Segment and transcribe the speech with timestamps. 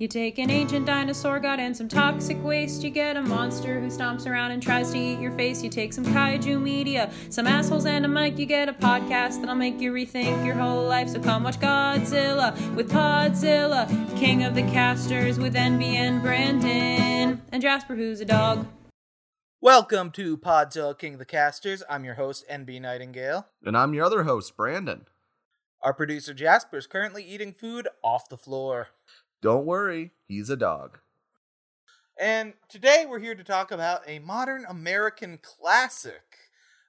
[0.00, 2.84] You take an ancient dinosaur god and some toxic waste.
[2.84, 5.60] You get a monster who stomps around and tries to eat your face.
[5.60, 8.38] You take some kaiju media, some assholes, and a mic.
[8.38, 11.08] You get a podcast that'll make you rethink your whole life.
[11.08, 17.96] So come watch Godzilla with Podzilla, King of the Casters with NBN Brandon, and Jasper,
[17.96, 18.68] who's a dog.
[19.60, 21.82] Welcome to Podzilla King of the Casters.
[21.90, 23.48] I'm your host, NB Nightingale.
[23.64, 25.06] And I'm your other host, Brandon.
[25.82, 28.90] Our producer, Jasper, is currently eating food off the floor.
[29.40, 30.98] Don't worry, he's a dog.
[32.18, 36.36] And today we're here to talk about a modern American classic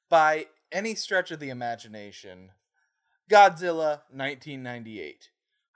[0.09, 2.51] by any stretch of the imagination
[3.29, 5.29] Godzilla 1998.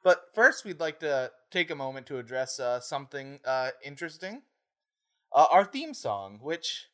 [0.04, 4.42] But first, we'd like to take a moment to address uh, something uh, interesting.
[5.32, 6.88] Uh, our theme song, which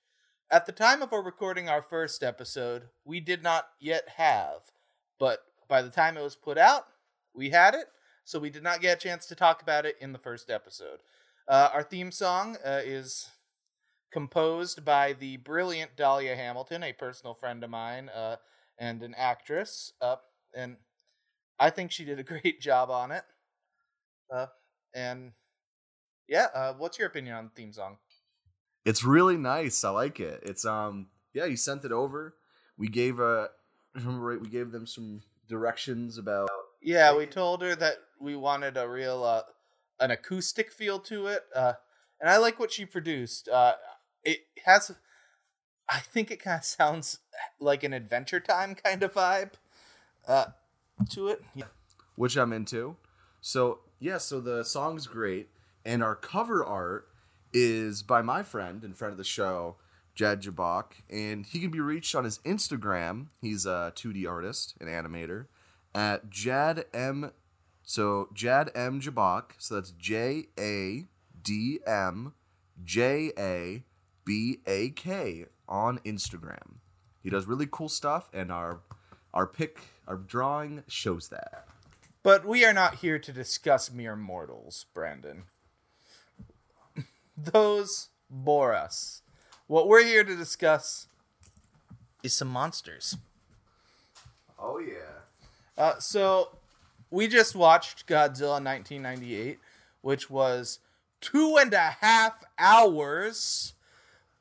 [0.52, 4.71] at the time of our recording our first episode, we did not yet have.
[5.17, 6.88] But by the time it was put out,
[7.33, 7.85] we had it
[8.29, 10.99] so we did not get a chance to talk about it in the first episode.
[11.47, 13.27] Uh, our theme song uh, is
[14.11, 18.35] composed by the brilliant Dahlia Hamilton, a personal friend of mine uh,
[18.77, 20.17] and an actress, uh,
[20.55, 20.75] and
[21.59, 23.23] I think she did a great job on it.
[24.31, 24.45] Uh,
[24.94, 25.31] and
[26.27, 27.97] yeah, uh, what's your opinion on the theme song?
[28.85, 29.83] It's really nice.
[29.83, 30.44] I like it.
[30.44, 32.35] It's um yeah, you sent it over.
[32.77, 33.50] We gave a
[33.95, 36.50] remember right, we gave them some directions about
[36.81, 39.42] yeah, we told her that we wanted a real uh,
[40.00, 41.73] an acoustic feel to it, uh,
[42.20, 43.48] and I like what she produced.
[43.48, 43.73] Uh,
[44.23, 44.92] it has,
[45.89, 47.20] I think it kind of sounds
[47.59, 49.53] like an Adventure Time kind of vibe
[50.28, 50.45] uh,
[51.09, 51.66] to it, yeah.
[52.16, 52.95] which I'm into.
[53.42, 55.50] So yeah, so the song's great,
[55.86, 57.08] and our cover art
[57.52, 59.75] is by my friend and friend of the show.
[60.16, 63.28] Jad Jabak, and he can be reached on his Instagram.
[63.42, 65.45] He's a 2D artist, an animator
[65.94, 67.31] at Jad M.
[67.89, 69.01] So Jad M.
[69.01, 69.53] Jabak.
[69.57, 71.05] So that's J A
[71.41, 72.33] D M
[72.85, 73.83] J A
[74.23, 76.75] B A K on Instagram.
[77.23, 78.81] He does really cool stuff, and our
[79.33, 81.66] our pick, our drawing shows that.
[82.22, 85.45] But we are not here to discuss mere mortals, Brandon.
[87.35, 89.23] Those bore us.
[89.66, 91.07] What we're here to discuss
[92.22, 93.17] is some monsters.
[94.59, 95.23] Oh yeah.
[95.75, 96.59] Uh, so
[97.12, 99.59] we just watched Godzilla 1998,
[100.02, 100.80] which was
[101.22, 103.74] two and a half hours,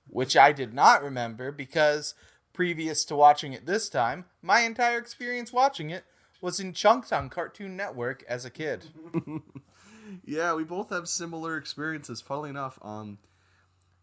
[0.09, 2.15] which I did not remember because
[2.53, 6.05] previous to watching it this time, my entire experience watching it
[6.41, 8.87] was in chunks on Cartoon Network as a kid.
[10.25, 12.21] yeah, we both have similar experiences.
[12.21, 13.19] Funnily enough, um,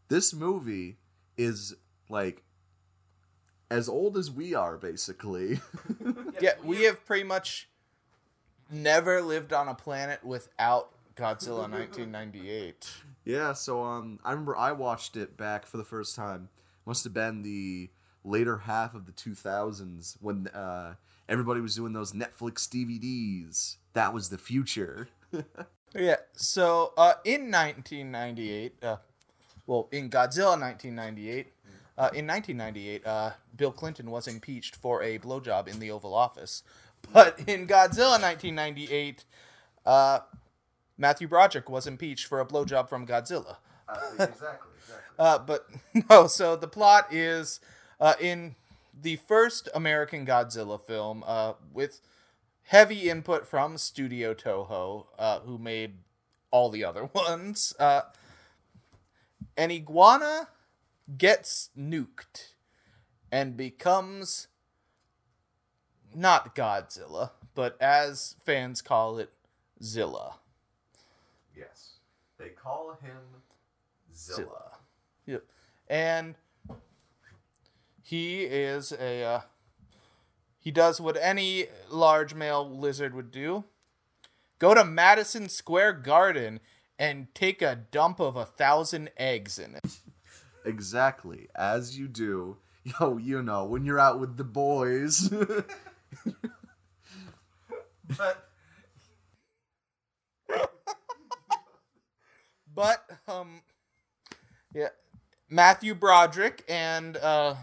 [0.09, 0.97] this movie
[1.38, 1.76] is
[2.09, 2.44] like
[3.70, 5.59] as old as we are, basically.
[6.42, 7.70] yeah, we have pretty much
[8.72, 12.90] never lived on a planet without Godzilla 1998.
[13.24, 16.50] Yeah, so um, I remember I watched it back for the first time.
[16.86, 17.90] Must have been the
[18.24, 20.96] later half of the 2000s when uh,
[21.28, 23.78] everybody was doing those Netflix DVDs.
[23.94, 25.08] That was the future.
[25.96, 28.97] yeah, so uh, in 1998, uh,
[29.66, 31.47] well, in Godzilla 1998,
[31.97, 36.62] uh, in 1998, uh, Bill Clinton was impeached for a blowjob in the Oval Office.
[37.13, 39.23] But in Godzilla 1998,
[39.85, 40.19] uh,
[40.97, 43.57] Matthew Broderick was impeached for a blowjob from Godzilla.
[43.88, 45.16] Uh, exactly, exactly.
[45.17, 45.67] Uh, but
[46.09, 47.59] no, so the plot is
[47.99, 48.55] uh, in
[48.99, 51.23] the first American Godzilla film
[51.73, 52.01] with
[52.63, 55.05] heavy input from Studio Toho,
[55.45, 55.97] who made
[56.51, 57.73] all the other ones.
[57.79, 60.47] an iguana
[61.17, 62.53] gets nuked
[63.31, 64.47] and becomes
[66.16, 69.31] not Godzilla, but as fans call it,
[69.84, 70.36] Zilla.
[71.56, 71.98] Yes.
[72.38, 73.42] They call him
[74.16, 74.36] Zilla.
[74.38, 74.72] Zilla.
[75.26, 75.44] Yep.
[75.88, 76.36] And
[78.02, 79.42] he is a uh,
[80.59, 83.66] he does what any large male lizard would do.
[84.58, 86.59] Go to Madison Square Garden
[86.97, 90.00] and take a dump of a thousand eggs in it.
[90.64, 92.58] Exactly, as you do.
[92.84, 95.34] Yo, you know, when you're out with the boys.
[98.17, 98.50] but
[102.73, 103.62] but um
[104.73, 104.90] yeah,
[105.50, 107.56] Matthew Broderick and uh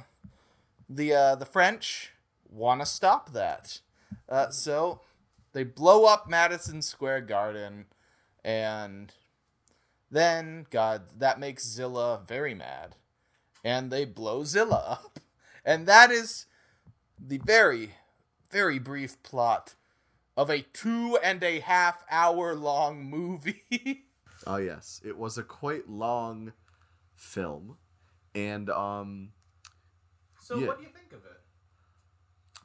[0.89, 2.13] the uh the French
[2.49, 3.81] want to stop that.
[4.29, 5.01] Uh so
[5.53, 7.87] they blow up Madison Square Garden
[8.45, 9.13] and
[10.13, 12.97] then, God, that makes Zilla very mad.
[13.65, 15.19] And they blow Zilla up.
[15.65, 16.47] And that is
[17.19, 17.95] the very,
[18.53, 19.75] very brief plot
[20.37, 24.05] of a two and a half hour long movie.
[24.45, 26.53] Oh yes, it was a quite long
[27.15, 27.77] film,
[28.35, 29.31] and um,
[30.41, 30.67] So Yeah.
[30.67, 31.41] what do you think of it?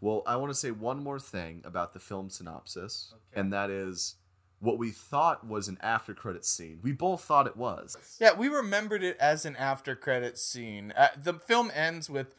[0.02, 3.40] well, I want to say one more thing about the film synopsis, Okay.
[3.42, 4.16] and that is
[4.60, 6.80] what we thought was an after credit scene.
[6.82, 7.96] We both thought it was.
[8.20, 10.92] Yeah, we remembered it as an after credit scene.
[10.98, 12.34] Uh, the film ends with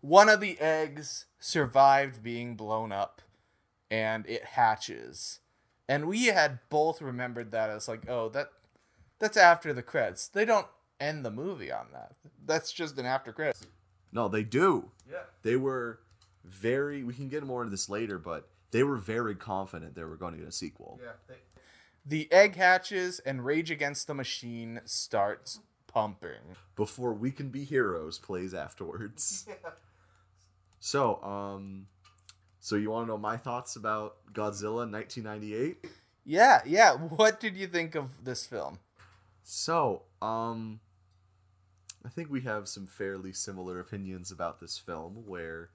[0.00, 3.22] one of the eggs survived being blown up
[3.90, 5.40] and it hatches.
[5.88, 8.50] And we had both remembered that as like, oh, that
[9.18, 10.28] that's after the credits.
[10.28, 10.66] They don't
[10.98, 12.12] end the movie on that.
[12.46, 13.66] That's just an after credits.
[14.12, 14.90] No, they do.
[15.10, 15.22] Yeah.
[15.42, 16.00] They were
[16.44, 17.02] very.
[17.02, 20.32] We can get more into this later, but they were very confident they were going
[20.34, 21.00] to get a sequel.
[21.02, 21.36] Yeah.
[22.06, 26.56] The egg hatches and Rage Against the Machine starts pumping.
[26.76, 29.46] Before We Can Be Heroes plays afterwards.
[30.80, 31.86] So, um,
[32.58, 35.86] so you want to know my thoughts about Godzilla 1998?
[36.24, 36.94] Yeah, yeah.
[36.94, 38.78] What did you think of this film?
[39.42, 40.80] So, um,
[42.04, 45.24] I think we have some fairly similar opinions about this film.
[45.26, 45.70] Where,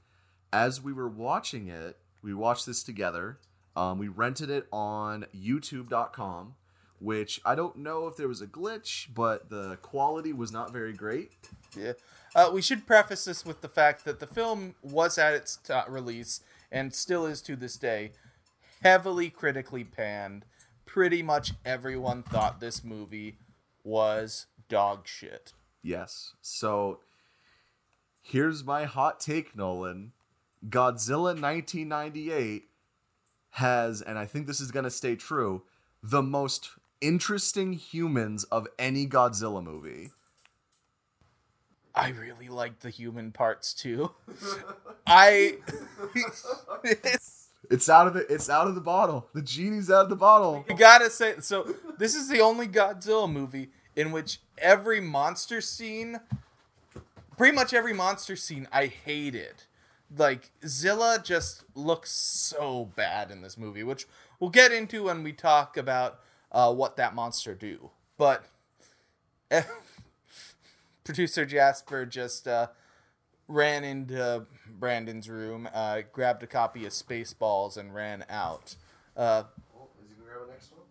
[0.51, 3.39] as we were watching it, we watched this together.
[3.75, 6.55] Um, we rented it on YouTube.com,
[7.05, 10.91] which I don't know if there was a glitch, but the quality was not very
[10.91, 11.33] great.
[11.77, 11.93] Yeah.
[12.33, 15.73] Uh, we should preface this with the fact that the film was at its t-
[15.87, 16.41] release
[16.71, 18.13] and still is to this day
[18.81, 20.45] heavily critically panned.
[20.87, 23.37] Pretty much everyone thought this movie
[23.83, 25.53] was dog shit.
[25.83, 26.33] Yes.
[26.41, 27.01] So
[28.19, 30.13] here's my hot take, Nolan.
[30.67, 32.63] Godzilla 1998
[33.51, 35.61] has, and I think this is going to stay true,
[36.01, 36.69] the most
[37.01, 40.11] interesting humans of any Godzilla movie.
[41.93, 44.11] I really like the human parts too.
[45.07, 45.57] I
[47.69, 49.27] It's out of the it's out of the bottle.
[49.33, 50.65] The genie's out of the bottle.
[50.69, 51.75] You gotta say so.
[51.97, 56.19] This is the only Godzilla movie in which every monster scene,
[57.37, 59.63] pretty much every monster scene, I hated.
[60.15, 64.05] Like Zilla just looks so bad in this movie, which
[64.39, 66.19] we'll get into when we talk about
[66.55, 67.91] uh, what that monster do.
[68.17, 68.45] But
[71.03, 72.67] producer Jasper just uh,
[73.47, 74.45] ran into
[74.79, 78.75] Brandon's room, uh, grabbed a copy of Spaceballs, and ran out.
[79.15, 79.43] Uh,
[79.77, 80.81] Oh, is he gonna grab a next one?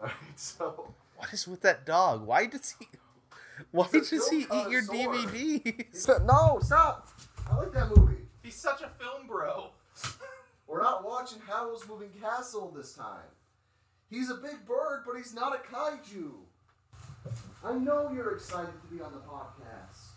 [0.00, 2.26] Alright, so What is with that dog?
[2.26, 2.86] Why does he?
[3.70, 6.24] Why does he film eat your DVD?
[6.26, 7.08] No, stop!
[7.50, 8.16] I like that movie.
[8.42, 9.70] He's such a film bro.
[10.66, 13.28] We're not watching Howl's Moving Castle this time.
[14.12, 16.32] He's a big bird, but he's not a kaiju.
[17.64, 20.10] I know you're excited to be on the podcast.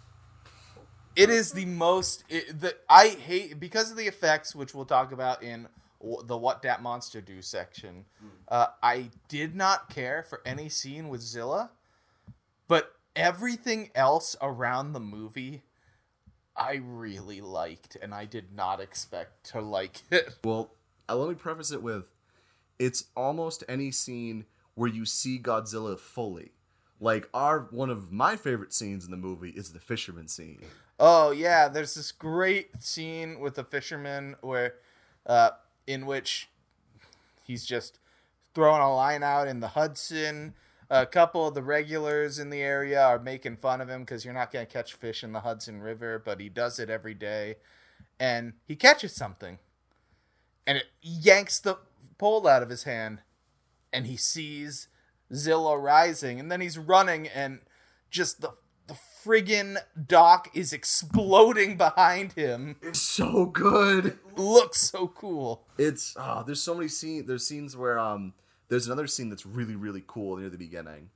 [1.15, 2.25] It is the most.
[2.27, 5.69] It, the I hate because of the effects, which we'll talk about in
[6.25, 8.03] the "What Dat Monster Do" section.
[8.50, 11.71] Uh, I did not care for any scene with Zilla,
[12.68, 15.63] but everything else around the movie,
[16.53, 20.36] I really liked, and I did not expect to like it.
[20.44, 20.71] Well,
[21.07, 22.12] uh, let me preface it with
[22.80, 24.45] it's almost any scene
[24.75, 26.51] where you see Godzilla fully.
[27.00, 30.62] Like our one of my favorite scenes in the movie is the fisherman scene.
[31.00, 34.75] Oh yeah, there's this great scene with the fisherman where,
[35.25, 35.51] uh,
[35.86, 36.50] in which
[37.44, 38.00] he's just
[38.54, 40.54] throwing a line out in the Hudson.
[40.89, 44.34] A couple of the regulars in the area are making fun of him because you're
[44.34, 47.55] not gonna catch fish in the Hudson River, but he does it every day,
[48.20, 49.58] and he catches something,
[50.65, 51.77] and it yanks the
[52.17, 53.19] pole out of his hand,
[53.91, 54.88] and he sees
[55.34, 57.60] Zilla rising, and then he's running, and
[58.10, 58.53] just the
[58.88, 58.95] the
[59.25, 62.75] friggin' dock is exploding behind him.
[62.81, 64.19] It's so good.
[64.36, 65.65] Looks so cool.
[65.77, 67.27] It's oh, there's so many scenes.
[67.27, 68.34] There's scenes where um,
[68.67, 71.10] there's another scene that's really really cool near the beginning,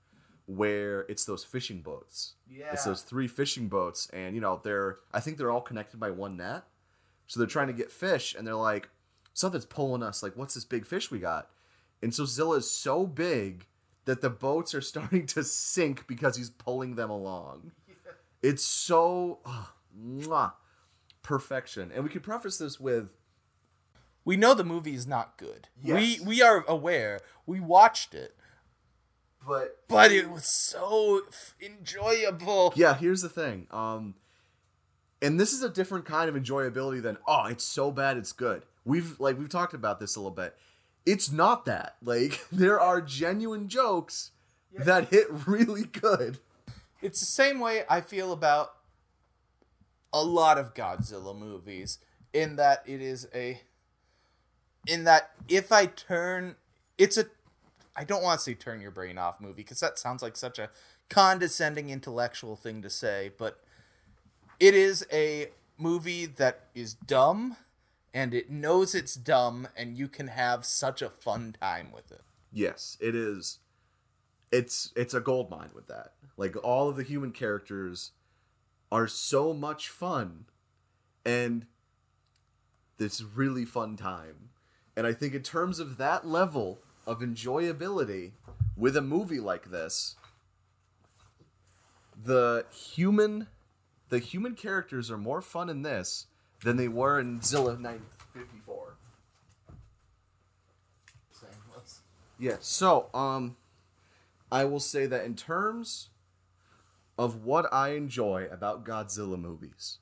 [0.48, 2.34] where it's those fishing boats.
[2.50, 2.72] Yeah.
[2.74, 6.12] It's those three fishing boats, and you know they're I think they're all connected by
[6.12, 6.64] one net,
[7.28, 8.90] so they're trying to get fish, and they're like,
[9.34, 10.22] something's pulling us.
[10.24, 11.50] Like, what's this big fish we got?
[12.02, 13.66] And so Zilla is so big
[14.06, 17.72] that the boats are starting to sink because he's pulling them along.
[18.42, 20.54] It's so ah, mwah,
[21.24, 23.18] perfection, and we could preface this with
[24.24, 25.68] We know the movie is not good.
[25.84, 26.22] Yes.
[26.22, 27.20] We we are aware.
[27.46, 28.38] We watched it,
[29.46, 32.72] but but it was so f- enjoyable.
[32.78, 34.16] yeah here's the thing um
[35.22, 38.64] and this is a different kind of enjoyability than oh it's so bad it's good
[38.90, 40.56] we've like we've talked about this a little bit.
[41.06, 41.96] It's not that.
[42.04, 44.32] Like there are genuine jokes
[44.74, 46.40] that hit really good.
[47.02, 48.74] It's the same way I feel about
[50.12, 52.00] a lot of Godzilla movies
[52.34, 53.62] in that it is a
[54.88, 56.56] in that if I turn
[56.98, 57.26] it's a
[57.96, 60.58] I don't want to say turn your brain off movie because that sounds like such
[60.58, 60.70] a
[61.10, 63.60] condescending intellectual thing to say, but
[64.60, 67.58] it is a movie that is dumb
[68.14, 72.22] and it knows it's dumb and you can have such a fun time with it.
[72.52, 73.60] Yes, it is.
[74.52, 76.14] It's it's a gold mine with that.
[76.38, 78.12] Like all of the human characters
[78.92, 80.46] are so much fun
[81.26, 81.66] and
[82.98, 84.50] this really fun time.
[84.98, 88.32] And I think in terms of that level of enjoyability
[88.76, 90.16] with a movie like this,
[92.22, 93.48] the human
[94.10, 96.26] the human characters are more fun in this
[96.64, 98.96] than they were in Zilla 954.
[102.40, 102.56] Yeah.
[102.62, 103.58] So, um,
[104.52, 106.10] I will say that in terms
[107.18, 109.98] of what I enjoy about Godzilla movies,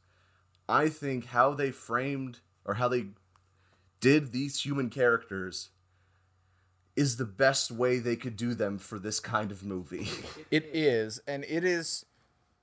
[0.69, 3.07] I think how they framed or how they
[3.99, 5.69] did these human characters
[6.95, 10.07] is the best way they could do them for this kind of movie.
[10.51, 12.05] It is, and it is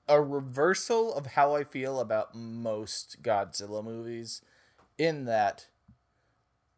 [0.08, 4.42] a reversal of how I feel about most Godzilla movies,
[4.98, 5.68] in that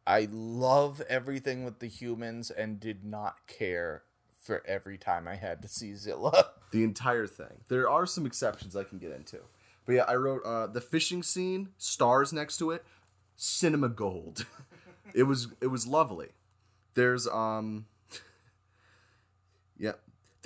[0.07, 4.05] I love everything with the humans and did not care
[4.41, 6.51] for every time I had to see Zilla.
[6.71, 7.63] the entire thing.
[7.69, 9.41] There are some exceptions I can get into.
[9.85, 12.85] But yeah, I wrote uh, the fishing scene, stars next to it,
[13.37, 14.47] cinema gold.
[15.15, 16.29] it was it was lovely.
[16.95, 17.87] There's um
[19.79, 19.93] yeah,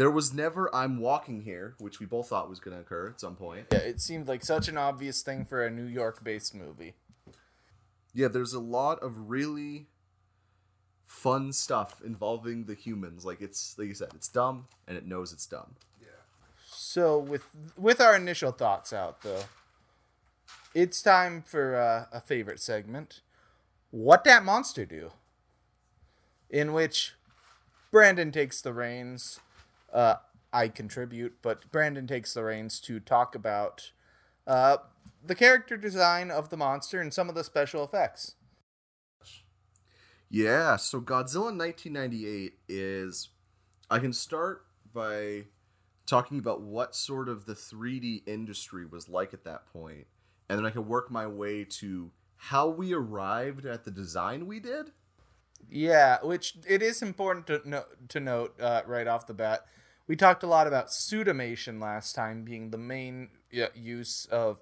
[0.00, 3.20] there was never I'm walking here, which we both thought was going to occur at
[3.20, 3.66] some point.
[3.70, 6.94] Yeah, it seemed like such an obvious thing for a New York-based movie.
[8.14, 9.88] Yeah, there's a lot of really
[11.04, 13.26] fun stuff involving the humans.
[13.26, 15.74] Like it's like you said, it's dumb and it knows it's dumb.
[16.00, 16.08] Yeah.
[16.66, 17.44] So with
[17.76, 19.44] with our initial thoughts out though,
[20.74, 23.20] it's time for uh, a favorite segment.
[23.90, 25.10] What that monster do?
[26.48, 27.16] In which
[27.90, 29.40] Brandon takes the reins.
[29.92, 30.16] Uh,
[30.52, 33.92] I contribute, but Brandon takes the reins to talk about
[34.46, 34.78] uh,
[35.24, 38.34] the character design of the monster and some of the special effects.
[40.28, 43.30] Yeah, so Godzilla 1998 is.
[43.92, 45.46] I can start by
[46.06, 50.06] talking about what sort of the 3D industry was like at that point,
[50.48, 54.60] and then I can work my way to how we arrived at the design we
[54.60, 54.92] did.
[55.68, 59.66] Yeah, which it is important to note to note uh, right off the bat.
[60.06, 64.58] We talked a lot about suitmation last time being the main uh, use of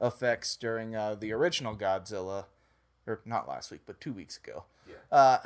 [0.00, 2.46] effects during uh, the original Godzilla,
[3.06, 4.64] or not last week, but two weeks ago.
[4.88, 5.16] Yeah.
[5.16, 5.38] Uh,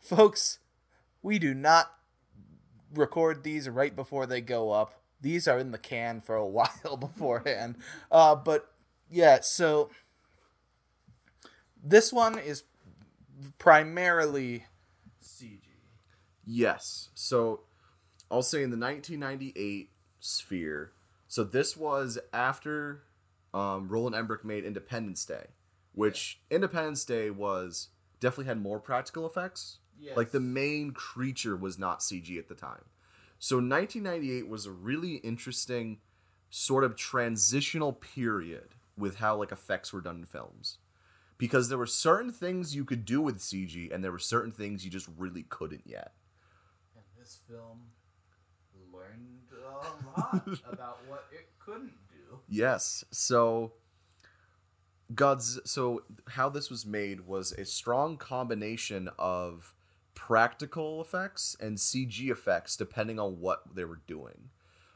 [0.00, 0.58] folks,
[1.22, 1.92] we do not
[2.92, 5.00] record these right before they go up.
[5.20, 7.76] These are in the can for a while beforehand.
[8.10, 8.72] Uh, but
[9.10, 9.90] yeah, so
[11.82, 12.64] this one is
[13.58, 14.64] primarily
[15.22, 15.60] CG.
[16.44, 17.10] Yes.
[17.14, 17.60] So
[18.30, 20.92] I'll say in the 1998 sphere.
[21.28, 23.02] So this was after
[23.54, 25.46] um, Roland Emmerich made Independence Day,
[25.92, 27.88] which Independence Day was
[28.20, 29.78] definitely had more practical effects.
[29.98, 30.16] Yes.
[30.16, 32.84] Like the main creature was not CG at the time.
[33.38, 35.98] So 1998 was a really interesting
[36.50, 40.78] sort of transitional period with how like effects were done in films.
[41.40, 44.84] Because there were certain things you could do with CG and there were certain things
[44.84, 46.12] you just really couldn't yet.
[46.94, 47.80] And this film
[48.92, 52.38] learned a lot about what it couldn't do.
[52.46, 53.04] Yes.
[53.10, 53.72] So
[55.14, 59.74] God's so how this was made was a strong combination of
[60.14, 64.50] practical effects and CG effects depending on what they were doing.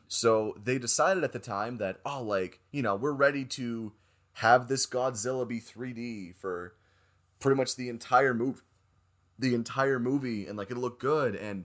[0.07, 3.93] So they decided at the time that oh like, you know, we're ready to
[4.35, 6.75] have this Godzilla be 3D for
[7.41, 8.61] pretty much the entire movie
[9.39, 11.65] the entire movie and like it'll look good and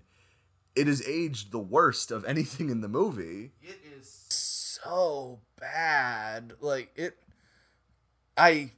[0.75, 3.51] it is aged the worst of anything in the movie.
[3.61, 6.53] It is so bad.
[6.61, 7.17] Like it
[8.37, 8.71] I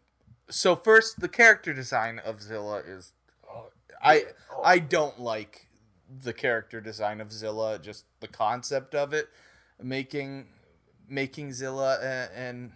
[0.50, 3.14] so first the character design of Zilla is
[3.50, 3.70] oh,
[4.02, 4.62] I oh.
[4.64, 5.68] I don't like
[6.24, 9.30] the character design of Zilla, just the concept of it
[9.82, 10.48] making
[11.08, 12.74] making Zilla and, an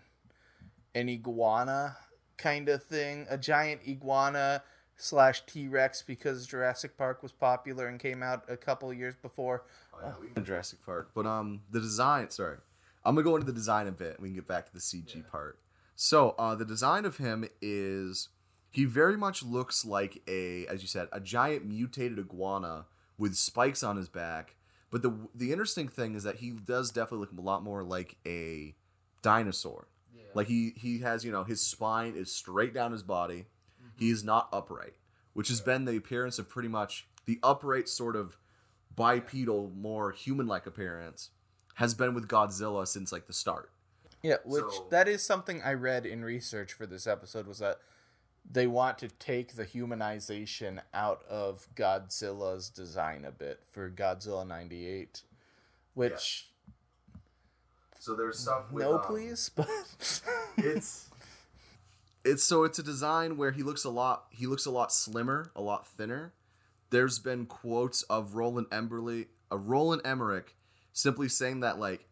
[0.95, 1.97] an iguana
[2.37, 4.63] kind of thing, a giant iguana
[4.97, 9.63] slash T Rex because Jurassic Park was popular and came out a couple years before.
[10.03, 11.11] Oh yeah, Jurassic Park.
[11.13, 12.57] But um the design sorry.
[13.03, 14.79] I'm gonna go into the design a bit and we can get back to the
[14.79, 15.59] CG part.
[15.95, 18.29] So uh the design of him is
[18.71, 22.87] he very much looks like a, as you said, a giant mutated iguana
[23.17, 24.55] with spikes on his back.
[24.91, 28.17] But the the interesting thing is that he does definitely look a lot more like
[28.25, 28.75] a
[29.21, 29.87] dinosaur.
[30.35, 33.45] Like he he has you know his spine is straight down his body.
[33.81, 33.97] Mm-hmm.
[33.97, 34.93] He is not upright,
[35.33, 38.37] which has been the appearance of pretty much the upright sort of
[38.95, 41.31] bipedal, more human-like appearance
[41.75, 43.71] has been with Godzilla since like the start.
[44.21, 47.79] Yeah, which So- that is something I read in research for this episode was that
[48.49, 55.23] they want to take the humanization out of Godzilla's design a bit for Godzilla 98,
[55.93, 56.51] which
[58.05, 59.67] So there's stuff with no um, please, but
[60.57, 61.09] it's
[62.23, 65.51] it's so it's a design where he looks a lot he looks a lot slimmer,
[65.55, 66.31] a lot thinner.
[66.91, 70.55] There's been quotes of Roland Emberley, a Roland Emmerich,
[70.93, 72.05] simply saying that like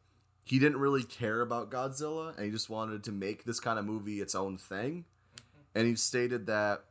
[0.44, 3.86] he didn't really care about Godzilla and he just wanted to make this kind of
[3.86, 5.06] movie its own thing.
[5.76, 6.86] And he stated that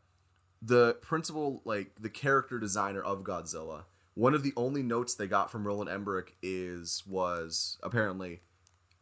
[0.63, 3.83] the principal like the character designer of Godzilla,
[4.15, 8.43] one of the only notes they got from Roland Emmerich is was apparently,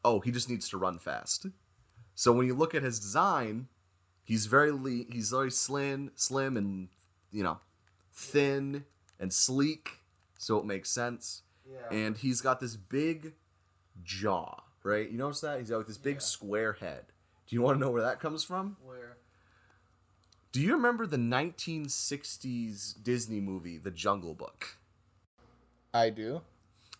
[0.05, 1.47] oh, he just needs to run fast.
[2.15, 3.69] So when you look at his design,
[4.25, 6.89] he's very le- he's very slim, slim and
[7.33, 7.59] you know,
[8.13, 8.85] thin
[9.19, 10.01] and sleek,
[10.39, 11.43] so it makes sense.
[11.71, 11.97] Yeah.
[11.97, 13.35] And he's got this big
[14.03, 15.09] jaw, right?
[15.11, 16.21] You notice that he's got like this big Yeah.
[16.21, 17.05] square head.
[17.47, 18.77] Do you want to know where that comes from?
[18.85, 19.17] where
[20.53, 24.79] Do you remember the 1960s Disney movie, The Jungle Book?
[25.95, 26.43] I do.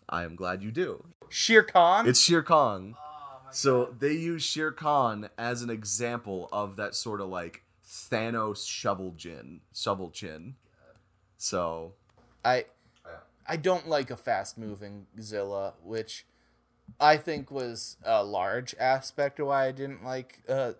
[0.07, 1.05] I am glad you do.
[1.31, 2.07] Shere Khan.
[2.07, 2.95] It's Shere Khan.
[2.97, 7.63] Oh my So they use Shere Khan as an example of that sort of like
[7.85, 10.55] Thanos shovel chin, shovel chin.
[11.37, 11.93] So
[12.45, 12.65] I
[13.47, 16.25] I don't like a fast moving Zilla, which
[16.99, 20.73] I think was a large aspect of why I didn't like uh,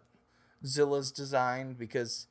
[0.66, 2.28] Zilla's design because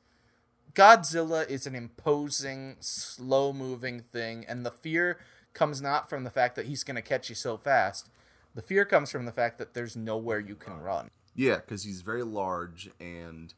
[0.73, 5.19] Godzilla is an imposing, slow moving thing, and the fear
[5.53, 8.09] comes not from the fact that he's going to catch you so fast.
[8.55, 11.09] The fear comes from the fact that there's nowhere you can run.
[11.35, 13.53] yeah, because he's very large and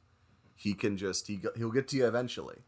[0.56, 2.60] he can just he he'll get to you eventually.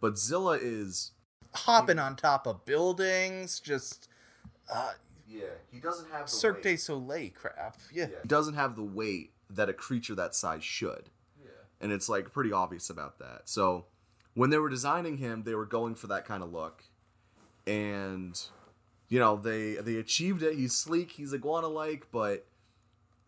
[0.00, 1.12] But Zilla is
[1.54, 4.08] Hopping on top of buildings, just
[4.72, 4.92] uh,
[5.28, 7.76] yeah he doesn't have Cirque du Soleil crap.
[7.92, 8.06] Yeah.
[8.06, 11.08] He doesn't have the weight that a creature that size should.
[11.42, 13.42] Yeah, and it's like pretty obvious about that.
[13.44, 13.86] So
[14.34, 16.84] when they were designing him, they were going for that kind of look.
[17.66, 18.38] And
[19.08, 20.56] you know, they they achieved it.
[20.56, 22.46] He's sleek, he's iguana like, but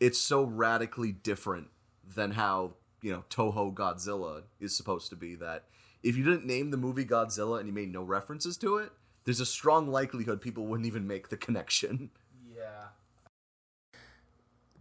[0.00, 1.68] it's so radically different
[2.14, 5.64] than how, you know, Toho Godzilla is supposed to be that
[6.02, 8.92] if you didn't name the movie Godzilla and you made no references to it,
[9.24, 12.10] there's a strong likelihood people wouldn't even make the connection.
[12.56, 12.88] Yeah.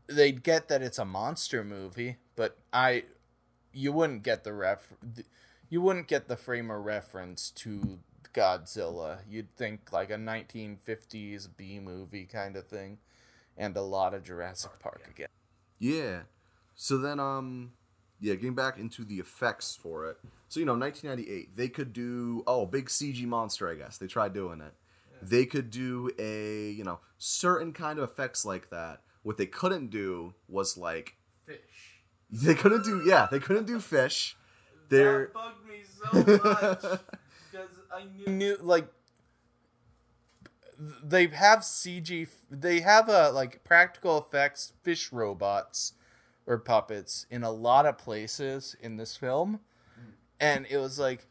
[0.08, 3.04] They'd get that it's a monster movie, but I
[3.74, 4.94] you wouldn't get the ref
[5.70, 8.00] you wouldn't get the frame of reference to
[8.38, 9.20] Godzilla.
[9.28, 13.00] You'd think like a 1950s B movie kind of thing
[13.58, 15.28] and a lot of Jurassic Park again.
[15.80, 16.22] Yeah.
[16.76, 17.72] So then, um,
[18.20, 20.18] yeah, getting back into the effects for it.
[20.50, 23.70] So you know, 1998, they could do oh, big CG monster.
[23.70, 24.74] I guess they tried doing it.
[25.22, 29.02] They could do a you know certain kind of effects like that.
[29.24, 31.58] What they couldn't do was like Fish.
[32.30, 34.38] they couldn't do yeah they couldn't do fish.
[34.90, 37.00] They're bugged me so much
[37.98, 38.88] I knew, like
[41.04, 42.28] they have CG.
[42.50, 45.94] They have a like practical effects fish robots
[46.46, 49.60] or puppets in a lot of places in this film,
[49.96, 50.12] hmm.
[50.40, 51.28] and it was like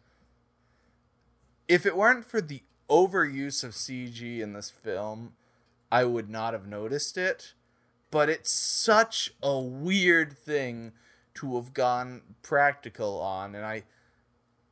[1.69, 5.35] if it weren't for the overuse of CG in this film,
[5.91, 7.55] I would not have noticed it.
[8.11, 10.93] But it's such a weird thing
[11.35, 13.83] to have gone practical on, and I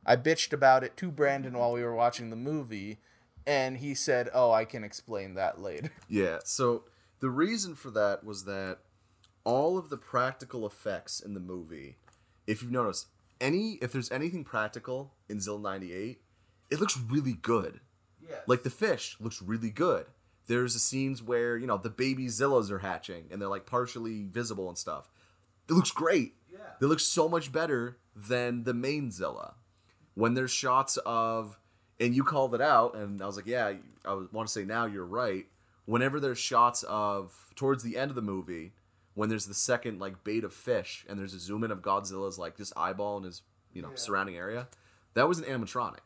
[0.05, 2.99] I bitched about it to Brandon while we were watching the movie,
[3.45, 6.83] and he said, "Oh, I can explain that later." Yeah, so
[7.19, 8.79] the reason for that was that
[9.43, 11.97] all of the practical effects in the movie,
[12.45, 13.07] if you've noticed,
[13.41, 16.21] any if there's anything practical in Zill 98,
[16.69, 17.79] it looks really good.
[18.27, 18.37] Yeah.
[18.47, 20.05] Like the fish looks really good.
[20.47, 24.23] There's the scenes where, you know, the baby Zillas are hatching and they're like partially
[24.23, 25.09] visible and stuff.
[25.69, 26.33] It looks great.
[26.51, 26.59] Yeah.
[26.81, 29.55] It looks so much better than the main Zilla.
[30.15, 31.59] When there's shots of,
[31.99, 33.73] and you called it out, and I was like, yeah,
[34.05, 35.45] I want to say now you're right.
[35.85, 38.73] Whenever there's shots of, towards the end of the movie,
[39.13, 42.37] when there's the second like bait of fish, and there's a zoom in of Godzilla's
[42.39, 43.95] like just eyeball in his, you know, Yeah.
[43.95, 44.67] surrounding area,
[45.13, 45.99] that was an animatronic,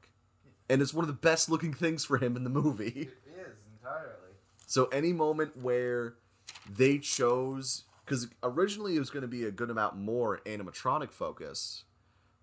[0.69, 3.09] and it's one of the best looking things for him in the movie.
[3.25, 4.13] is entirely.
[4.67, 6.15] So any moment where
[6.69, 11.83] they chose because originally it was going to be a good amount more animatronic focus,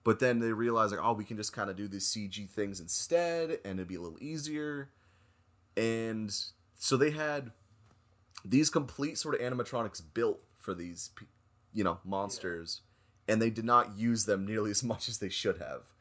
[0.07, 2.79] but then they realized like, oh, we can just kind of do these CG things
[2.79, 4.89] instead, and it'd be a little easier.
[5.77, 6.33] And
[6.79, 7.51] so they had
[8.45, 11.11] these complete sort of animatronics built for these,
[11.75, 12.83] you know, monsters,
[13.27, 15.93] and they did not use them nearly as much as they should have.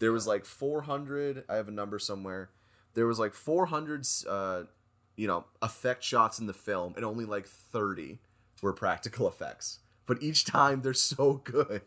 [0.00, 1.44] There was like 400.
[1.48, 2.50] I have a number somewhere.
[2.94, 4.62] there was like 400 uh,
[5.14, 8.18] you know, effect shots in the film and only like 30
[8.60, 9.78] were practical effects.
[10.04, 11.82] But each time they're so good.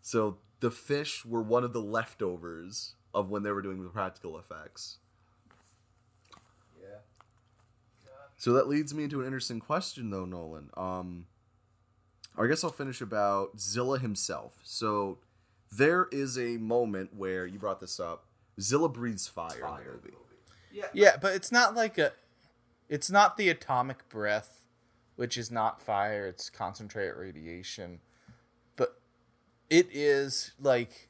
[0.00, 4.38] So the fish were one of the leftovers of when they were doing the practical
[4.38, 4.98] effects.
[6.80, 6.98] Yeah.
[8.36, 10.70] So that leads me into an interesting question, though, Nolan.
[10.76, 11.26] Um,
[12.38, 14.58] I guess I'll finish about Zilla himself.
[14.62, 15.18] So
[15.72, 18.24] there is a moment where you brought this up.
[18.60, 20.16] Zilla breathes fire, in the movie.
[20.72, 20.86] Yeah.
[20.92, 22.12] Yeah, but it's not like a.
[22.88, 24.66] It's not the atomic breath,
[25.16, 26.26] which is not fire.
[26.26, 28.15] It's concentrated radiation, but
[29.70, 31.08] it is like.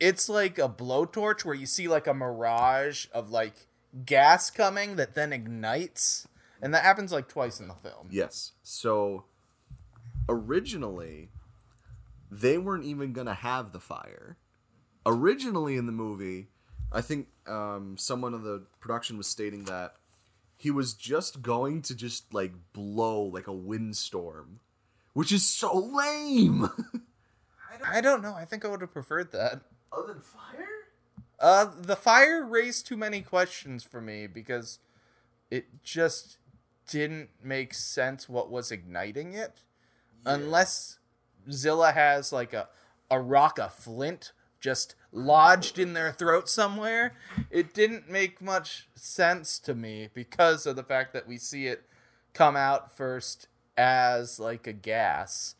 [0.00, 3.66] It's like a blowtorch where you see like a mirage of like
[4.06, 6.28] gas coming that then ignites,
[6.62, 8.06] and that happens like twice in the film.
[8.08, 8.52] Yes.
[8.62, 9.24] So
[10.28, 11.30] originally,
[12.30, 14.36] they weren't even gonna have the fire.
[15.04, 16.48] Originally in the movie,
[16.92, 19.94] I think um, someone of the production was stating that
[20.56, 24.60] he was just going to just like blow like a windstorm,
[25.14, 26.68] which is so lame.
[27.86, 28.34] I don't know.
[28.34, 29.60] I think I would have preferred that.
[29.92, 30.68] Other than fire?
[31.40, 34.80] Uh, the fire raised too many questions for me because
[35.50, 36.38] it just
[36.88, 39.62] didn't make sense what was igniting it,
[40.24, 40.98] unless
[41.50, 42.68] Zilla has like a
[43.10, 47.14] a rock of flint just lodged in their throat somewhere.
[47.50, 51.84] It didn't make much sense to me because of the fact that we see it
[52.34, 55.54] come out first as like a gas.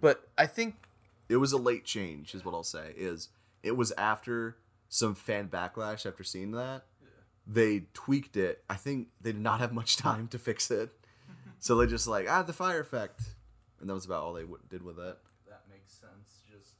[0.00, 0.74] But I think
[1.28, 2.92] It was a late change, is what I'll say.
[2.96, 3.28] Is
[3.62, 4.56] it was after
[4.88, 6.84] some fan backlash after seeing that.
[7.46, 8.64] They tweaked it.
[8.68, 10.90] I think they did not have much time to fix it,
[11.60, 13.20] so they just like ah the fire effect,
[13.80, 15.16] and that was about all they w- did with it.
[15.48, 16.42] that makes sense.
[16.50, 16.72] Just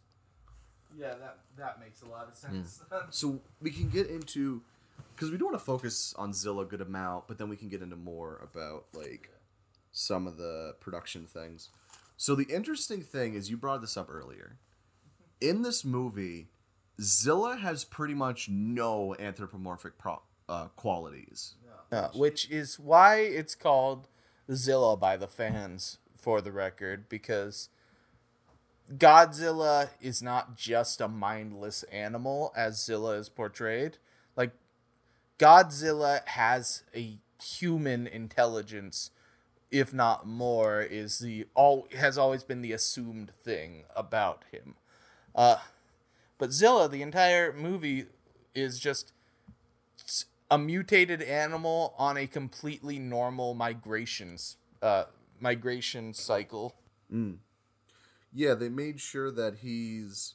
[0.96, 2.82] yeah, that that makes a lot of sense.
[3.10, 4.62] So we can get into
[5.14, 7.68] because we do want to focus on Zilla a good amount, but then we can
[7.68, 9.30] get into more about like
[9.92, 11.70] some of the production things.
[12.16, 14.56] So the interesting thing is you brought this up earlier.
[15.40, 16.48] In this movie,
[17.00, 21.54] Zilla has pretty much no anthropomorphic pro- uh, qualities.
[21.92, 24.08] Uh, which is why it's called
[24.52, 27.68] Zilla by the fans, for the record, because
[28.92, 33.98] Godzilla is not just a mindless animal as Zilla is portrayed.
[34.34, 34.50] Like,
[35.38, 39.12] Godzilla has a human intelligence,
[39.70, 44.74] if not more, is the all has always been the assumed thing about him.
[45.34, 45.56] Uh,
[46.38, 48.06] but Zilla, the entire movie
[48.54, 49.12] is just
[50.50, 55.04] a mutated animal on a completely normal migrations uh
[55.40, 56.74] migration cycle.
[58.32, 60.34] Yeah, they made sure that he's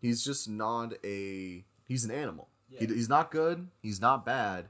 [0.00, 2.48] he's just not a he's an animal.
[2.78, 3.68] He, he's not good.
[3.80, 4.68] He's not bad.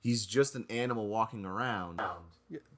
[0.00, 2.00] He's just an animal walking around.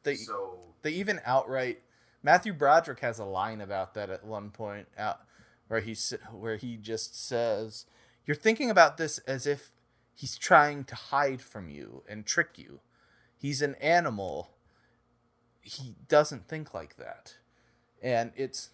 [0.02, 1.82] They So they even outright
[2.22, 5.20] Matthew Broderick has a line about that at one point out
[5.68, 5.96] where he
[6.30, 7.87] where he just says
[8.24, 9.70] you're thinking about this as if
[10.14, 12.80] he's trying to hide from you and trick you.
[13.37, 14.50] He's an animal.
[15.61, 17.37] He doesn't think like that.
[18.00, 18.70] And it's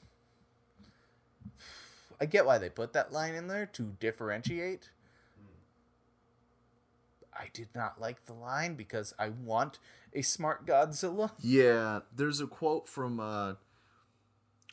[2.21, 4.91] I get why they put that line in there to differentiate.
[7.39, 9.79] I did not like the line because I want
[10.13, 11.31] a smart Godzilla.
[11.41, 13.55] Yeah, there's a quote from uh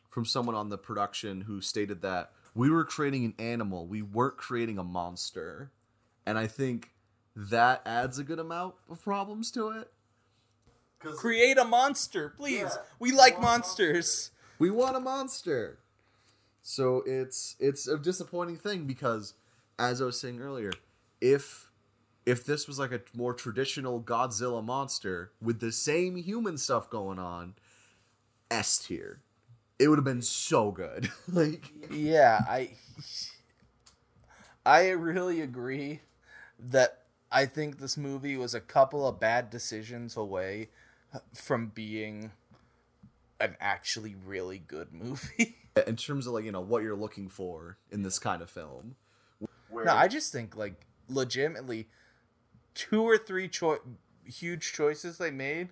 [0.10, 4.38] from someone on the production who stated that we were creating an animal, we weren't
[4.38, 5.72] creating a monster.
[6.26, 6.92] And I think
[7.36, 9.92] that adds a good amount of problems to it.
[11.00, 12.62] Create a monster, please.
[12.62, 14.32] Yeah, we like want a monsters.
[14.58, 15.80] We want a monster.
[16.62, 19.34] So it's it's a disappointing thing because
[19.78, 20.72] as I was saying earlier,
[21.22, 21.70] if
[22.26, 27.20] if this was like a more traditional Godzilla monster with the same human stuff going
[27.20, 27.56] on,
[28.50, 29.20] S tier.
[29.78, 31.12] It would have been so good.
[31.32, 32.72] like Yeah, I
[34.66, 36.02] I really agree
[36.58, 40.70] that I think this movie was a couple of bad decisions away
[41.34, 42.32] from being
[43.40, 45.58] an actually really good movie.
[45.88, 48.96] in terms of like, you know, what you're looking for in this kind of film.
[49.70, 51.88] Where No, I just think like legitimately
[52.76, 53.80] two or three choi-
[54.26, 55.70] huge choices they made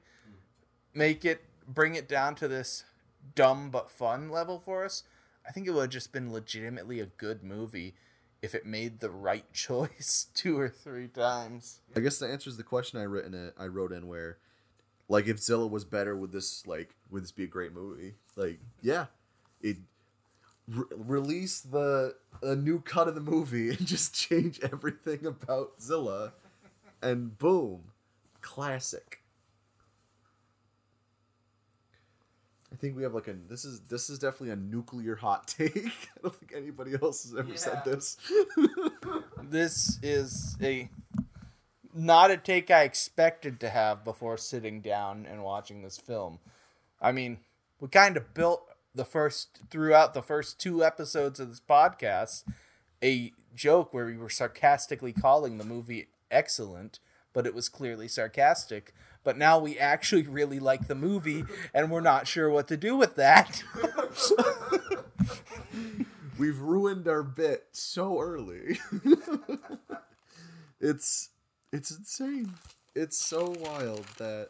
[0.93, 2.85] make it bring it down to this
[3.35, 5.03] dumb but fun level for us.
[5.47, 7.95] I think it would have just been legitimately a good movie
[8.41, 11.79] if it made the right choice two or three times.
[11.95, 14.37] I guess that answers the question I written it I wrote in where
[15.09, 18.15] like if Zilla was better would this like would this be a great movie?
[18.35, 19.07] Like yeah.
[19.61, 19.77] It
[20.67, 26.33] re- release the a new cut of the movie and just change everything about Zilla
[27.03, 27.91] and boom,
[28.41, 29.21] classic.
[32.71, 35.75] I think we have like a this is this is definitely a nuclear hot take.
[35.77, 38.17] I don't think anybody else has ever said this.
[39.49, 40.89] This is a
[41.93, 46.39] not a take I expected to have before sitting down and watching this film.
[47.01, 47.39] I mean,
[47.79, 48.63] we kind of built
[48.95, 52.45] the first throughout the first two episodes of this podcast
[53.03, 56.99] a joke where we were sarcastically calling the movie excellent,
[57.31, 58.93] but it was clearly sarcastic.
[59.23, 62.97] But now we actually really like the movie and we're not sure what to do
[62.97, 63.63] with that.
[66.37, 68.79] We've ruined our bit so early.
[70.81, 71.29] it's
[71.71, 72.53] it's insane.
[72.95, 74.49] It's so wild that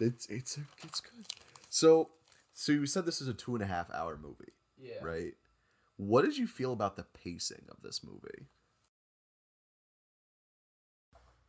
[0.00, 1.26] it's it's it's good.
[1.68, 2.10] So
[2.54, 5.02] so you said this is a two and a half hour movie, yeah.
[5.02, 5.34] right?
[5.96, 8.46] What did you feel about the pacing of this movie?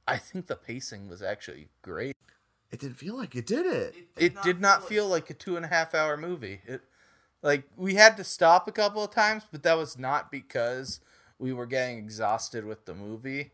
[0.07, 2.15] I think the pacing was actually great.
[2.71, 3.95] It didn't feel like it did it.
[4.17, 6.61] it did not feel like a two and a half hour movie.
[6.65, 6.81] It
[7.43, 11.01] like we had to stop a couple of times, but that was not because
[11.37, 13.51] we were getting exhausted with the movie.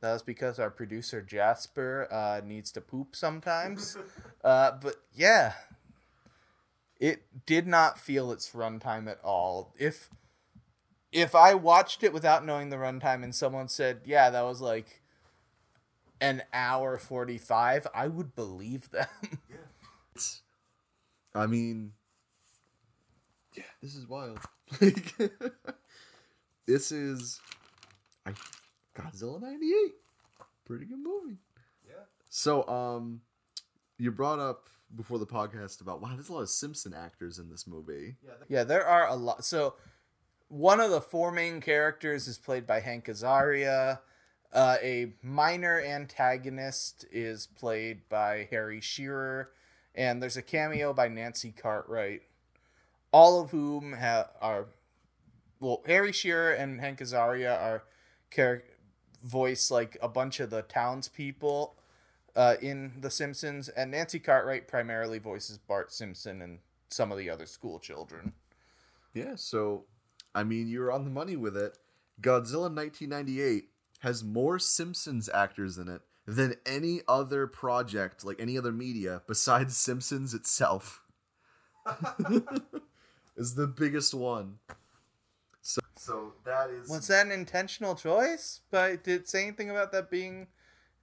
[0.00, 3.96] That was because our producer Jasper uh, needs to poop sometimes.
[4.44, 5.52] uh, but yeah,
[6.98, 9.72] it did not feel its runtime at all.
[9.78, 10.10] If
[11.12, 15.01] if I watched it without knowing the runtime and someone said, "Yeah, that was like
[16.22, 19.06] an hour 45," I would believe them.
[20.14, 20.42] It's-
[21.34, 21.92] I mean,
[23.56, 24.38] yeah, this is wild.
[24.80, 25.14] Like,
[26.66, 27.40] this is
[28.24, 28.32] I
[28.94, 29.92] Godzilla '98.
[30.64, 31.36] Pretty good movie.
[31.86, 32.04] Yeah.
[32.30, 33.20] So, um,
[33.98, 37.50] you brought up before the podcast about wow, there's a lot of Simpson actors in
[37.50, 38.16] this movie.
[38.48, 39.44] Yeah, there are a lot.
[39.44, 39.74] So,
[40.48, 44.00] one of the four main characters is played by Hank Azaria.
[44.52, 49.50] Uh, a minor antagonist is played by Harry Shearer,
[49.94, 52.22] and there's a cameo by Nancy Cartwright.
[53.12, 54.66] All of whom ha- are,
[55.58, 57.84] well, Harry Shearer and Hank Azaria are
[58.30, 58.64] char-
[59.24, 61.74] voice like a bunch of the townspeople
[62.36, 67.30] uh, in The Simpsons, and Nancy Cartwright primarily voices Bart Simpson and some of the
[67.30, 68.32] other school children.
[69.14, 69.36] Yeah.
[69.36, 69.84] So,
[70.34, 71.78] I mean, you're on the money with it.
[72.20, 73.68] Godzilla 1998
[74.02, 79.76] has more Simpsons actors in it than any other project, like any other media besides
[79.76, 81.02] Simpsons itself.
[83.36, 84.58] is the biggest one.
[85.62, 88.60] So, so that is Was that an intentional choice?
[88.70, 90.48] But did it say anything about that being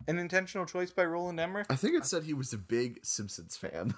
[0.07, 1.67] an intentional choice by Roland Emmerich?
[1.69, 3.95] I think it said he was a big Simpsons fan.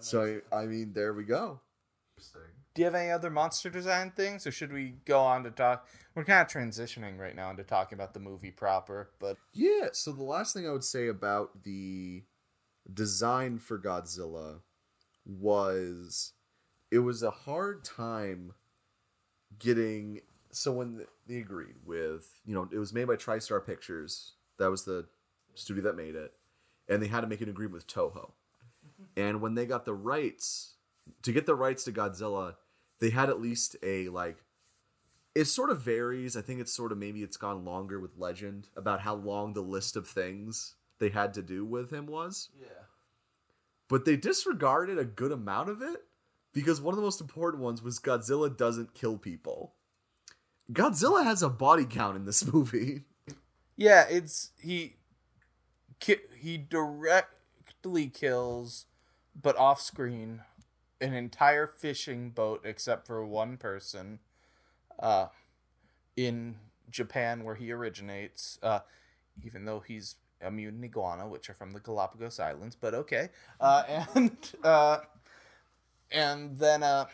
[0.00, 1.60] So I mean, there we go.
[2.76, 5.88] Do you have any other monster design things, or should we go on to talk?
[6.14, 9.88] We're kind of transitioning right now into talking about the movie proper, but Yeah.
[9.92, 12.22] So the last thing I would say about the
[12.92, 14.60] design for Godzilla
[15.24, 16.34] was
[16.90, 18.52] it was a hard time
[19.58, 20.20] getting.
[20.52, 24.32] So when they agreed with, you know, it was made by TriStar Pictures.
[24.58, 25.06] That was the
[25.54, 26.34] studio that made it,
[26.88, 28.32] and they had to make an agreement with Toho.
[29.18, 30.75] And when they got the rights
[31.22, 32.54] to get the rights to Godzilla,
[33.00, 34.38] they had at least a like
[35.34, 36.36] it sort of varies.
[36.36, 39.60] I think it's sort of maybe it's gone longer with Legend about how long the
[39.60, 42.48] list of things they had to do with him was.
[42.58, 42.68] yeah,
[43.88, 46.04] But they disregarded a good amount of it
[46.54, 49.74] because one of the most important ones was Godzilla doesn't kill people.
[50.72, 53.02] Godzilla has a body count in this movie.
[53.76, 54.96] yeah, it's he.
[56.00, 58.86] ki- He directly kills,
[59.40, 60.40] but off screen,
[61.00, 64.20] an entire fishing boat except for one person.
[64.98, 65.26] Uh,
[66.16, 66.56] in
[66.90, 68.80] Japan, where he originates, uh,
[69.44, 73.28] even though he's a mutant iguana, which are from the Galapagos Islands, but okay.
[73.60, 74.98] Uh, and uh,
[76.10, 77.06] and then uh,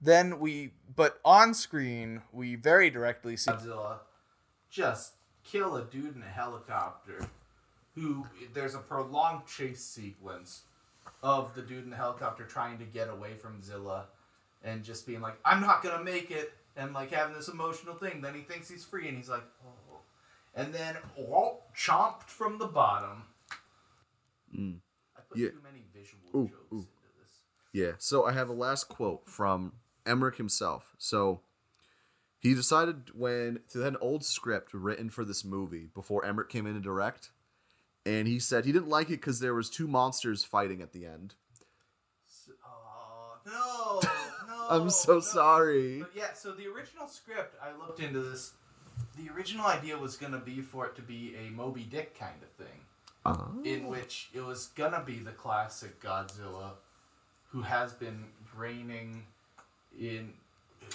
[0.00, 3.98] then we, but on screen, we very directly see Godzilla
[4.70, 7.26] just kill a dude in a helicopter.
[7.96, 10.62] Who there's a prolonged chase sequence
[11.22, 14.06] of the dude in the helicopter trying to get away from Zilla
[14.62, 18.20] and just being like, I'm not gonna make it, and like having this emotional thing.
[18.20, 19.98] Then he thinks he's free, and he's like, oh.
[20.54, 23.22] And then Walt chomped from the bottom.
[24.56, 24.78] Mm.
[25.16, 25.50] I put Yeah.
[25.50, 26.76] too many visual Ooh, jokes ooh.
[26.76, 26.88] into
[27.20, 27.30] this.
[27.72, 27.92] Yeah.
[27.98, 30.92] So I have a last quote from Emmerich himself.
[30.98, 31.42] So
[32.40, 36.66] he decided when they had an old script written for this movie before Emmerich came
[36.66, 37.30] in to direct,
[38.06, 41.06] and he said he didn't like it because there was two monsters fighting at the
[41.06, 41.34] end.
[42.64, 44.00] Oh, no,
[44.48, 44.66] no.
[44.68, 45.20] I'm so no.
[45.20, 45.98] sorry.
[46.00, 48.52] But yeah, so the original script, I looked into this
[49.16, 52.50] the original idea was gonna be for it to be a Moby Dick kind of
[52.50, 52.80] thing,
[53.24, 53.50] Oh.
[53.64, 56.72] in which it was gonna be the classic Godzilla,
[57.48, 58.24] who has been
[58.56, 59.24] reigning
[59.98, 60.34] in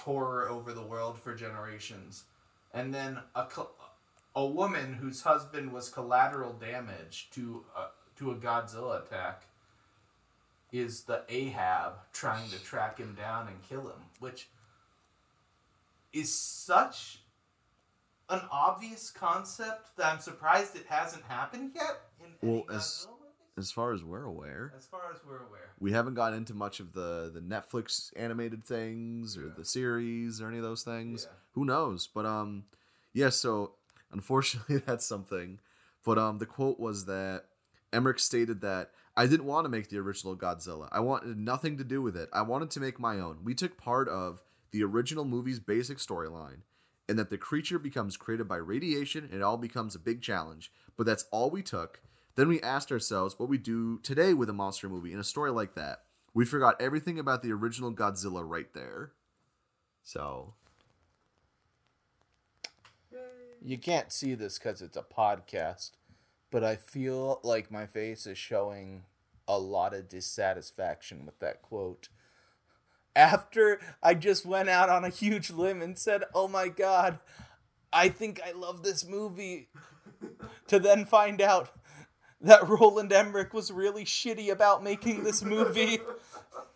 [0.01, 2.25] horror over the world for generations,
[2.73, 3.45] and then a
[4.35, 7.85] a woman whose husband was collateral damage to a,
[8.17, 9.43] to a Godzilla attack
[10.71, 14.49] is the Ahab trying to track him down and kill him, which
[16.11, 17.19] is such
[18.29, 22.01] an obvious concept that I'm surprised it hasn't happened yet
[22.41, 23.07] Well, as-.
[23.57, 25.69] As far as we're aware, As far as we're aware.
[25.79, 29.53] we haven't gotten into much of the the Netflix animated things or Yeah.
[29.55, 31.23] the series or any of those things.
[31.29, 31.37] Yeah.
[31.53, 32.05] Who knows?
[32.13, 32.65] But um,
[33.13, 33.29] yeah.
[33.29, 33.71] So
[34.15, 35.59] unfortunately, that's something.
[36.03, 37.45] But um, the quote was that
[37.93, 40.87] Emmerich stated that I didn't want to make the original Godzilla.
[40.91, 42.29] I wanted nothing to do with it.
[42.33, 43.39] I wanted to make my own.
[43.43, 46.61] We took part of the original movie's basic storyline,
[47.07, 50.71] and that the creature becomes created by radiation and it all becomes a big challenge.
[50.97, 52.01] But that's all we took.
[52.35, 55.51] Then we asked ourselves what we do today with a monster movie in a story
[55.51, 56.03] like that.
[56.33, 59.13] We forgot everything about the original Godzilla right there.
[60.03, 60.53] So,
[63.65, 65.93] You can't see this because it's a podcast,
[66.51, 69.05] but I feel like my face is showing
[69.47, 72.09] a lot of dissatisfaction with that quote.
[73.15, 77.17] After I just went out on a huge limb and said, Oh my god,
[77.91, 79.69] I think I love this movie,
[80.67, 81.71] to then find out
[82.41, 85.97] that Roland Emmerich was really shitty about making this movie.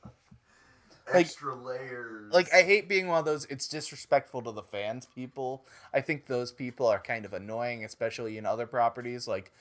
[1.14, 2.34] Like- extra layers.
[2.34, 5.66] like I hate being one of those it's disrespectful to the fans people.
[5.94, 9.52] I think those people are kind of annoying, especially in other properties like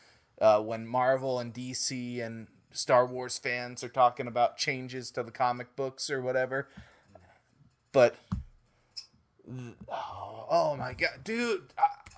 [0.41, 5.31] uh, when Marvel and DC and Star Wars fans are talking about changes to the
[5.31, 6.69] comic books or whatever.
[7.93, 8.15] But
[9.91, 11.63] oh, oh my god, dude!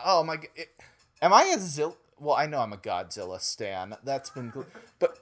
[0.04, 0.74] Oh my god, it-
[1.22, 1.96] am I a Zil?
[2.18, 3.96] Well, I know I'm a Godzilla stan.
[4.04, 4.52] That's been,
[4.98, 5.18] but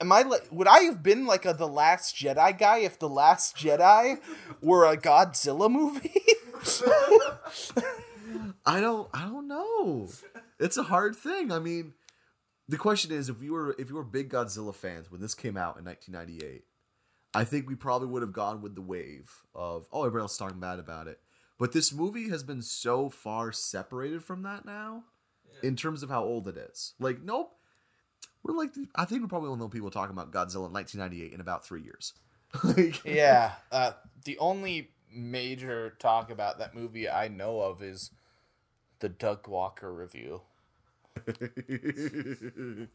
[0.00, 0.46] Am I like?
[0.50, 4.20] Would I have been like a the Last Jedi guy if the Last Jedi
[4.60, 6.12] were a Godzilla movie?
[8.66, 10.08] I don't I don't know.
[10.60, 11.50] It's a hard thing.
[11.50, 11.94] I mean,
[12.68, 15.56] the question is if you were if you were big Godzilla fans when this came
[15.56, 16.64] out in 1998,
[17.34, 20.38] I think we probably would have gone with the wave of oh everybody else is
[20.38, 21.18] talking bad about it.
[21.58, 25.04] But this movie has been so far separated from that now
[25.62, 26.94] in terms of how old it is.
[27.00, 27.57] Like nope.
[28.48, 31.40] We're like I think we're probably will know people talking about Godzilla in 1998 in
[31.40, 32.14] about 3 years.
[32.64, 33.52] like, yeah.
[33.70, 33.92] Uh,
[34.24, 38.10] the only major talk about that movie I know of is
[39.00, 40.40] the Doug Walker review.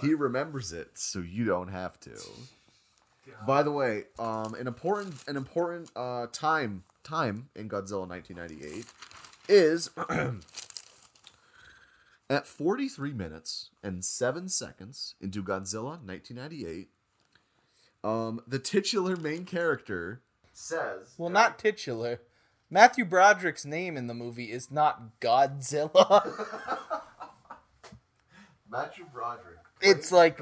[0.00, 2.18] he remembers it, so you don't have to.
[3.46, 8.86] By the way, um, an important an important uh, time time in Godzilla 1998
[9.48, 9.90] is
[12.34, 16.88] at 43 minutes and 7 seconds into Godzilla 1998.
[18.02, 20.20] Um, the titular main character
[20.52, 22.20] says, Well, not titular.
[22.68, 26.44] Matthew Broderick's name in the movie is not Godzilla.
[28.70, 29.58] Matthew Broderick.
[29.80, 30.40] it's like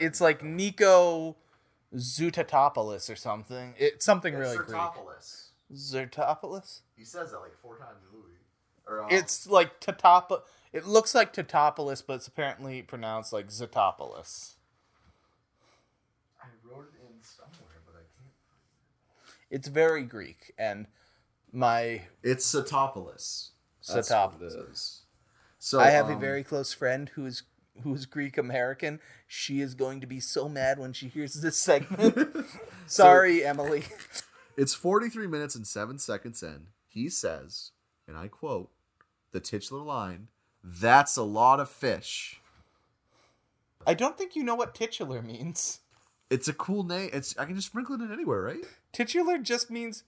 [0.00, 1.36] it's like Nico
[1.94, 3.74] Zootatopoulos or something.
[3.76, 4.68] It's something really Greek.
[5.72, 6.80] Zertopoulos?
[6.96, 8.38] He says that like four times in the movie.
[8.86, 10.42] Or, um, It's like Tatop.
[10.76, 14.56] It looks like Tatopoulos, but it's apparently pronounced like Zotopoulos.
[16.38, 18.34] I wrote it in somewhere, but I can't.
[19.50, 20.86] It's very Greek, and
[21.50, 23.52] my It's Satopoulos.
[23.88, 24.70] That's what it Satopoulos.
[24.70, 25.02] is.
[25.58, 27.44] So I have a um, very close friend who is
[27.82, 29.00] who's Greek American.
[29.26, 32.36] She is going to be so mad when she hears this segment.
[32.86, 33.84] Sorry, Emily.
[34.58, 36.68] It's 43 minutes and 7 seconds in.
[36.88, 37.72] He says,
[38.08, 38.70] and I quote,
[39.32, 40.28] the titular line,
[40.66, 42.40] that's a lot of fish.
[43.86, 45.80] I don't think you know what titular means.
[46.28, 47.10] It's a cool name.
[47.12, 48.64] It's I can just sprinkle it in anywhere, right?
[48.92, 50.02] Titular just means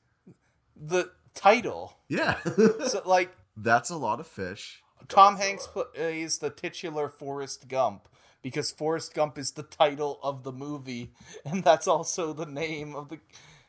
[0.77, 1.99] the title.
[2.09, 2.39] Yeah.
[2.89, 4.83] So, like, that's a lot of fish.
[5.09, 8.09] Tom Hanks plays uh, the titular Forrest Gump
[8.43, 11.13] because Forrest Gump is the title of the movie,
[11.45, 13.21] and that's also the name of the.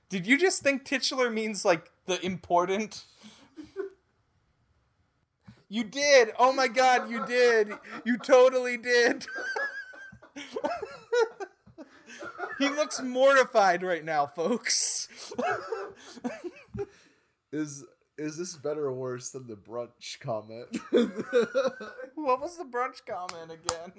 [0.09, 3.03] Did you just think titular means like the important?
[5.69, 6.31] You did.
[6.39, 7.71] Oh my god, you did.
[8.03, 9.25] You totally did.
[12.57, 15.07] he looks mortified right now, folks.
[17.51, 17.85] Is
[18.17, 20.67] is this better or worse than the brunch comment?
[22.15, 23.93] what was the brunch comment again?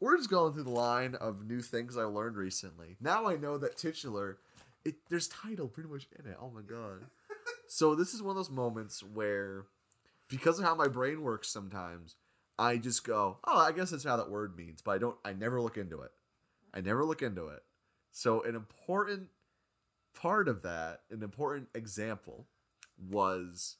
[0.00, 2.96] We're just going through the line of new things I learned recently.
[3.00, 4.38] Now I know that titular,
[4.84, 6.36] it there's title pretty much in it.
[6.40, 7.06] Oh my god.
[7.68, 9.66] So this is one of those moments where,
[10.28, 12.16] because of how my brain works, sometimes
[12.58, 15.16] I just go, "Oh, I guess that's how that word means," but I don't.
[15.24, 16.12] I never look into it.
[16.72, 17.62] I never look into it.
[18.12, 19.28] So an important
[20.14, 22.46] part of that, an important example,
[23.10, 23.76] was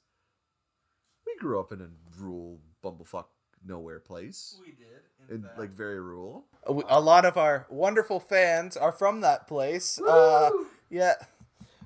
[1.27, 3.27] we grew up in a rural bumblefuck
[3.67, 5.31] nowhere place, We did.
[5.31, 6.45] in like very rural.
[6.67, 10.01] a lot of our wonderful fans are from that place.
[10.01, 10.51] Uh,
[10.91, 11.15] yeah.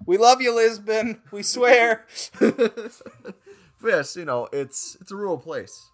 [0.07, 1.23] We love you, Lisbon.
[1.31, 2.07] We swear.
[3.85, 5.91] yes, you know, it's it's a rural place.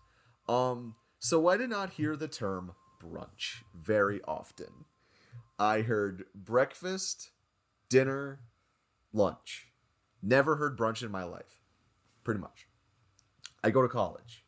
[0.49, 4.85] Um, so I did not hear the term brunch very often.
[5.59, 7.31] I heard breakfast,
[7.89, 8.41] dinner,
[9.13, 9.69] lunch.
[10.23, 11.61] Never heard brunch in my life.
[12.25, 12.67] Pretty much.
[13.63, 14.45] I go to college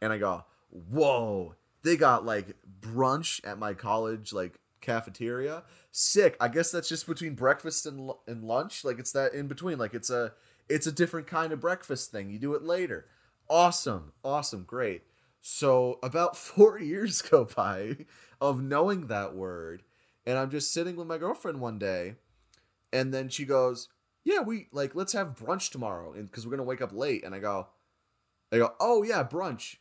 [0.00, 5.62] and I go, whoa, they got like brunch at my college like cafeteria.
[5.90, 6.36] Sick.
[6.40, 8.84] I guess that's just between breakfast and and lunch.
[8.84, 9.78] Like it's that in between.
[9.78, 10.32] Like it's a
[10.68, 12.30] it's a different kind of breakfast thing.
[12.30, 13.06] You do it later.
[13.48, 14.12] Awesome.
[14.24, 14.64] Awesome.
[14.64, 15.02] Great.
[15.40, 18.06] So about 4 years go by
[18.40, 19.82] of knowing that word
[20.26, 22.16] and I'm just sitting with my girlfriend one day
[22.92, 23.88] and then she goes,
[24.24, 27.24] "Yeah, we like let's have brunch tomorrow and cuz we're going to wake up late."
[27.24, 27.68] And I go
[28.52, 29.76] I go, "Oh yeah, brunch."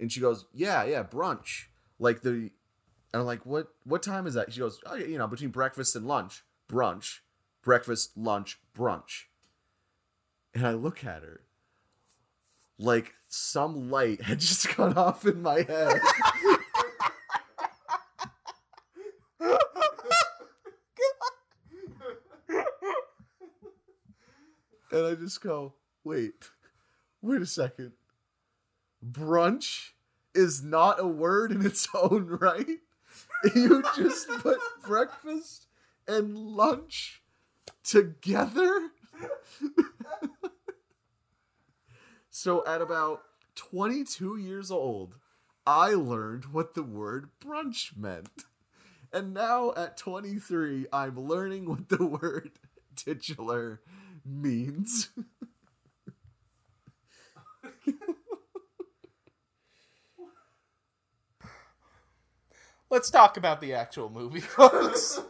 [0.00, 1.66] And she goes, "Yeah, yeah, brunch."
[1.98, 2.50] Like the
[3.12, 5.96] and I'm like, "What what time is that?" She goes, "Oh, you know, between breakfast
[5.96, 7.20] and lunch, brunch,
[7.62, 9.24] breakfast, lunch, brunch."
[10.54, 11.42] And I look at her
[12.78, 16.00] like some light had just gone off in my head.
[24.90, 26.50] and I just go, "Wait.
[27.22, 27.92] Wait a second.
[29.04, 29.90] Brunch
[30.34, 32.78] is not a word in its own right.
[33.54, 35.66] You just put breakfast
[36.08, 37.22] and lunch
[37.84, 38.90] together.
[42.30, 43.22] so at about
[43.54, 45.18] 22 years old,
[45.66, 48.44] I learned what the word brunch meant.
[49.12, 52.50] And now at 23, I'm learning what the word
[52.96, 53.80] titular
[54.24, 55.10] means.
[62.96, 65.20] Let's talk about the actual movie, folks.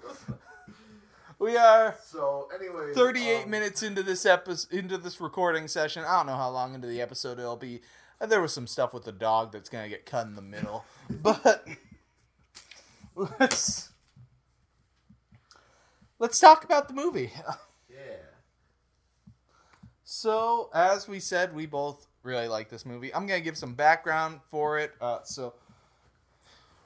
[1.37, 6.05] we are So anyway, 38 um, minutes into this episode into this recording session.
[6.07, 7.81] I don't know how long into the episode it'll be.
[8.21, 10.85] Uh, There was some stuff with the dog that's gonna get cut in the middle,
[11.11, 11.67] but
[13.17, 13.89] let's
[16.21, 17.33] let's talk about the movie.
[17.91, 17.97] Yeah.
[20.05, 23.13] So, as we said, we both really like this movie.
[23.13, 24.93] I'm going to give some background for it.
[25.01, 25.55] Uh, so,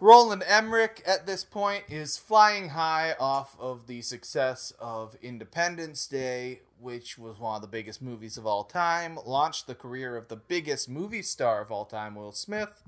[0.02, 6.60] Roland Emmerich at this point is flying high off of the success of Independence Day,
[6.80, 10.36] which was one of the biggest movies of all time, launched the career of the
[10.36, 12.82] biggest movie star of all time, Will Smith,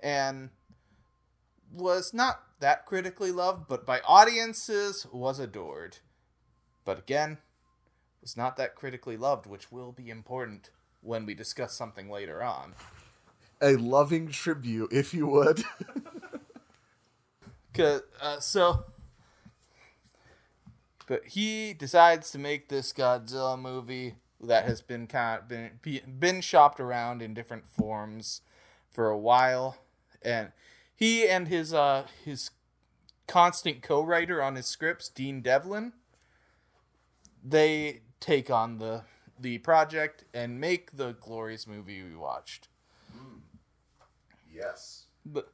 [0.00, 0.50] and
[1.72, 5.98] was not that critically loved, but by audiences was adored.
[6.84, 7.38] But again,
[8.22, 10.70] was not that critically loved, which will be important
[11.02, 12.74] when we discuss something later on.
[13.60, 15.64] A loving tribute, if you would.
[17.74, 18.84] 'Cause, uh, so,
[21.06, 25.78] but he decides to make this Godzilla movie that has been kind of been
[26.18, 28.42] been shopped around in different forms
[28.90, 29.78] for a while,
[30.22, 30.52] and
[30.94, 32.50] he and his uh his
[33.26, 35.94] constant co-writer on his scripts, Dean Devlin,
[37.42, 39.02] they take on the
[39.38, 42.68] the project and make the glorious movie we watched.
[44.52, 45.06] yes.
[45.26, 45.52] But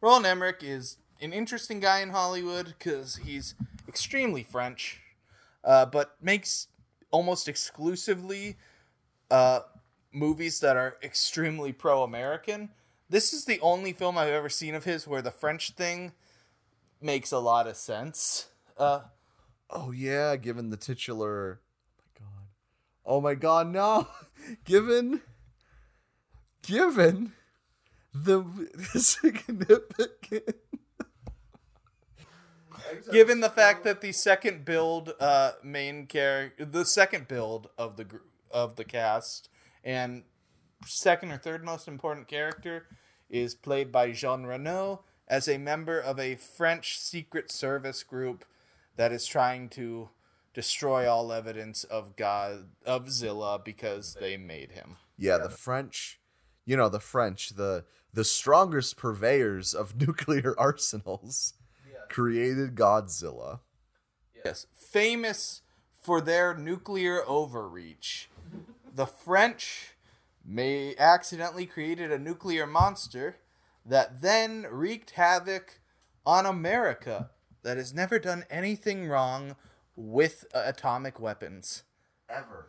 [0.00, 3.54] Roland Emmerich is an interesting guy in Hollywood because he's
[3.88, 5.00] extremely French,
[5.64, 6.68] uh, but makes
[7.10, 8.56] almost exclusively
[9.30, 9.60] uh,
[10.12, 12.70] movies that are extremely pro-American.
[13.08, 16.12] This is the only film I've ever seen of his where the French thing
[17.00, 18.48] makes a lot of sense.
[18.76, 19.00] Uh,
[19.70, 21.60] Oh yeah, given the titular.
[21.98, 22.46] Oh my god.
[23.04, 24.08] Oh my god, no.
[24.64, 25.22] given.
[26.62, 27.32] Given
[28.14, 28.44] the
[29.00, 30.56] significant.
[33.12, 38.04] Given the fact that the second build uh main character the second build of the
[38.04, 38.16] gr-
[38.50, 39.48] of the cast
[39.84, 40.24] and
[40.84, 42.86] second or third most important character
[43.28, 48.44] is played by Jean Reno as a member of a French secret service group
[48.96, 50.10] that is trying to
[50.54, 54.96] destroy all evidence of God of Zilla because they made him.
[55.18, 56.20] Yeah, the French,
[56.64, 61.54] you know, the French, the the strongest purveyors of nuclear arsenals,
[62.08, 63.60] created Godzilla.
[64.44, 65.62] Yes, famous
[66.00, 68.28] for their nuclear overreach.
[68.94, 69.96] the French
[70.44, 73.36] may accidentally created a nuclear monster
[73.84, 75.80] that then wreaked havoc
[76.24, 77.30] on America
[77.62, 79.56] that has never done anything wrong
[79.96, 81.82] with uh, atomic weapons.
[82.28, 82.68] Ever.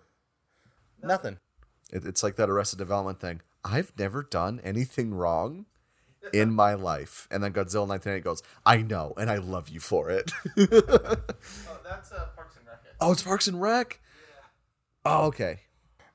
[1.04, 1.38] Nothing.
[1.92, 3.42] It, it's like that Arrested Development thing.
[3.64, 5.66] I've never done anything wrong
[6.34, 7.28] in my life.
[7.32, 10.32] And then Godzilla 1998 goes, I know, and I love you for it.
[10.58, 12.80] Oh, that's uh, Parks and Rec.
[13.00, 14.02] oh, it's Parks and Rec?
[15.06, 15.62] Oh, okay.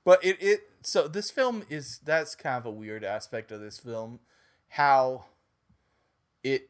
[0.04, 3.78] But it, it so this film is that's kind of a weird aspect of this
[3.78, 4.20] film,
[4.68, 5.26] how
[6.42, 6.68] it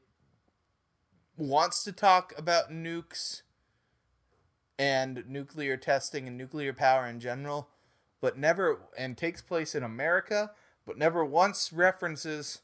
[1.36, 3.42] wants to talk about nukes
[4.78, 7.68] and nuclear testing and nuclear power in general,
[8.20, 10.52] but never and takes place in America,
[10.86, 12.60] but never once references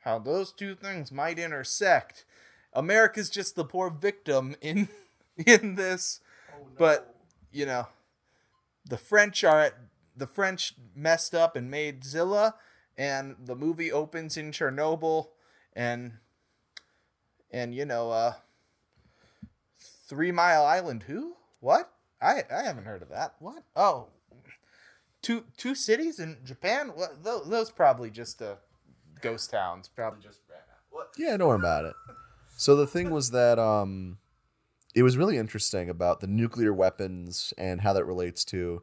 [0.00, 2.24] how those two things might intersect.
[2.72, 4.88] America's just the poor victim in
[5.46, 6.20] in this,
[6.76, 7.14] but
[7.52, 7.88] you know,
[8.84, 9.74] the French are at,
[10.16, 12.54] the French messed up and made Zilla,
[12.96, 15.28] and the movie opens in Chernobyl,
[15.74, 16.14] and
[17.50, 18.34] and you know, uh,
[20.06, 21.04] Three Mile Island.
[21.04, 21.36] Who?
[21.60, 21.92] What?
[22.20, 23.34] I I haven't heard of that.
[23.38, 23.64] What?
[23.76, 24.08] Oh,
[25.22, 26.92] two two cities in Japan.
[26.94, 27.22] What?
[27.24, 28.56] Those, those probably just uh,
[29.20, 29.88] ghost towns.
[29.88, 30.40] Probably just.
[30.90, 31.10] What?
[31.18, 31.94] Yeah, don't worry about it.
[32.56, 34.18] So the thing was that um,
[34.94, 38.82] it was really interesting about the nuclear weapons and how that relates to.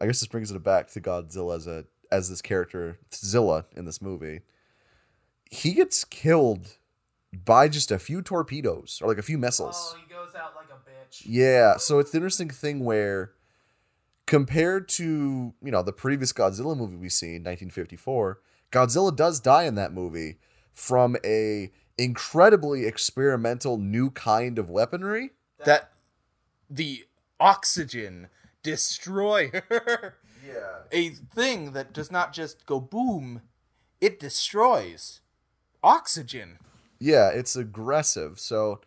[0.00, 3.84] I guess this brings it back to Godzilla as a as this character Zilla in
[3.84, 4.40] this movie.
[5.50, 6.76] He gets killed
[7.32, 9.96] by just a few torpedoes or like a few missiles.
[10.00, 11.22] he goes out like a bitch.
[11.24, 13.32] Yeah, so it's the interesting thing where
[14.26, 18.40] compared to, you know, the previous Godzilla movie we see in 1954,
[18.70, 20.38] Godzilla does die in that movie
[20.72, 25.30] from a incredibly experimental new kind of weaponry.
[25.64, 25.90] That
[26.68, 27.04] the
[27.40, 28.28] oxygen
[28.62, 30.16] destroyer.
[30.46, 30.80] Yeah.
[30.92, 33.40] a thing that does not just go boom,
[34.00, 35.22] it destroys
[35.82, 36.58] oxygen.
[36.98, 38.38] Yeah, it's aggressive.
[38.38, 38.80] So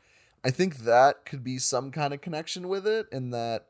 [0.43, 3.67] I think that could be some kind of connection with it in that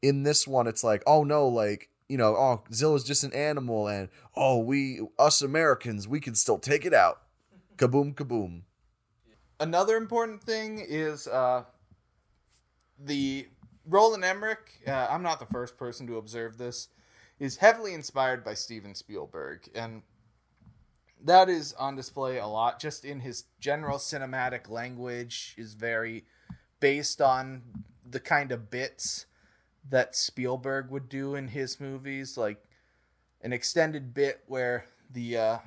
[0.00, 3.88] in this one it's like, oh no, like, you know, oh, Zilla's just an animal
[3.88, 7.22] and oh, we us Americans, we can still take it out.
[7.76, 8.64] Kaboom kaboom.
[9.58, 11.64] Another important thing is uh,
[13.02, 13.48] the
[13.86, 14.82] Roland Emmerich.
[14.86, 16.88] Uh, I'm not the first person to observe this.
[17.40, 20.02] Is heavily inspired by Steven Spielberg, and
[21.24, 22.78] that is on display a lot.
[22.78, 26.24] Just in his general cinematic language, is very
[26.78, 27.62] based on
[28.04, 29.24] the kind of bits
[29.88, 32.62] that Spielberg would do in his movies, like
[33.40, 35.58] an extended bit where the uh,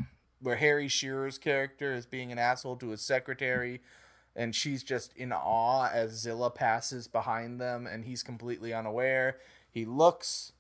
[0.42, 3.82] where Harry Shearer's character is being an asshole to his secretary,
[4.36, 9.38] and she's just in awe as Zilla passes behind them, and he's completely unaware.
[9.70, 10.54] He looks,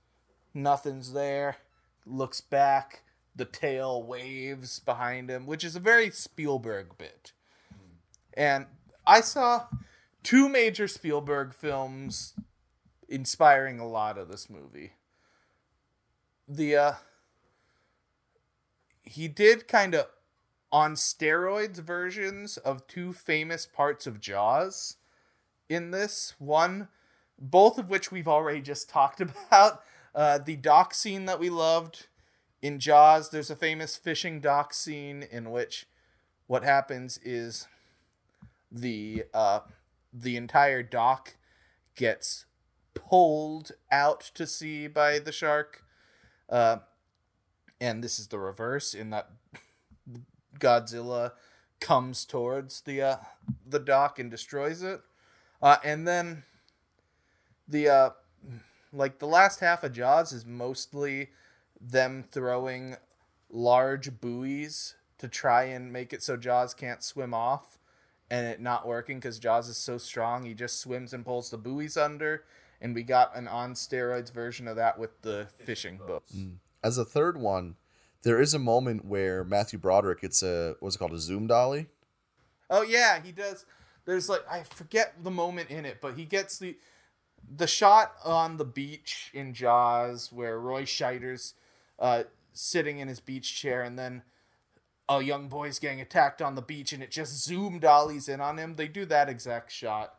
[0.53, 1.57] nothing's there.
[2.05, 3.03] Looks back,
[3.35, 7.31] the tail waves behind him, which is a very Spielberg bit.
[8.33, 8.67] And
[9.07, 9.67] I saw
[10.23, 12.33] two major Spielberg films
[13.09, 14.93] inspiring a lot of this movie.
[16.47, 16.93] The uh
[19.03, 20.07] he did kind of
[20.71, 24.97] on steroids versions of two famous parts of Jaws
[25.69, 26.87] in this one
[27.37, 29.83] both of which we've already just talked about
[30.13, 32.07] uh, the dock scene that we loved
[32.61, 35.85] in Jaws there's a famous fishing dock scene in which
[36.47, 37.67] what happens is
[38.71, 39.59] the uh,
[40.13, 41.35] the entire dock
[41.95, 42.45] gets
[43.07, 45.83] pulled out to sea by the shark.
[46.49, 46.77] Uh,
[47.79, 49.29] and this is the reverse in that
[50.59, 51.33] Godzilla
[51.79, 53.17] comes towards the uh,
[53.65, 55.01] the dock and destroys it,
[55.61, 56.43] uh, and then
[57.67, 58.09] the uh,
[58.93, 61.29] like the last half of Jaws is mostly
[61.79, 62.95] them throwing
[63.49, 67.77] large buoys to try and make it so Jaws can't swim off,
[68.29, 71.57] and it not working because Jaws is so strong he just swims and pulls the
[71.57, 72.43] buoys under,
[72.85, 76.35] and we got an on steroids version of that with the fishing boats.
[76.83, 77.77] As a third one,
[78.21, 81.87] there is a moment where Matthew Broderick gets a what's it called a zoom dolly.
[82.69, 83.65] Oh yeah, he does.
[84.05, 86.77] There's like I forget the moment in it, but he gets the
[87.57, 91.55] the shot on the beach in Jaws where Roy Scheider's
[91.97, 94.21] uh, sitting in his beach chair, and then
[95.09, 98.59] a young boy's getting attacked on the beach, and it just zoom dollies in on
[98.59, 98.75] him.
[98.75, 100.14] They do that exact shot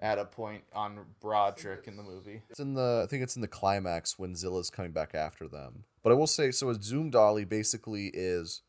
[0.00, 2.42] at a point on Broderick in the movie.
[2.50, 5.84] It's in the I think it's in the climax when Zilla's coming back after them.
[6.02, 8.62] But I will say so a zoom dolly basically is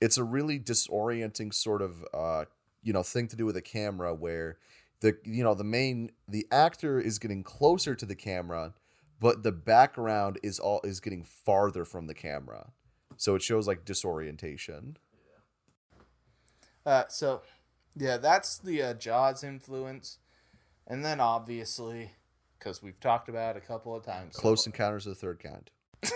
[0.00, 2.44] it's a really disorienting sort of uh
[2.82, 4.58] you know thing to do with a camera where
[5.00, 8.72] the you know the main the actor is getting closer to the camera
[9.22, 12.72] but the background is all is getting farther from the camera,
[13.16, 14.96] so it shows like disorientation.
[16.84, 17.42] Uh, so,
[17.96, 20.18] yeah, that's the uh, Jaws influence,
[20.86, 22.12] and then obviously,
[22.58, 25.70] because we've talked about it a couple of times, Close Encounters of the Third Kind.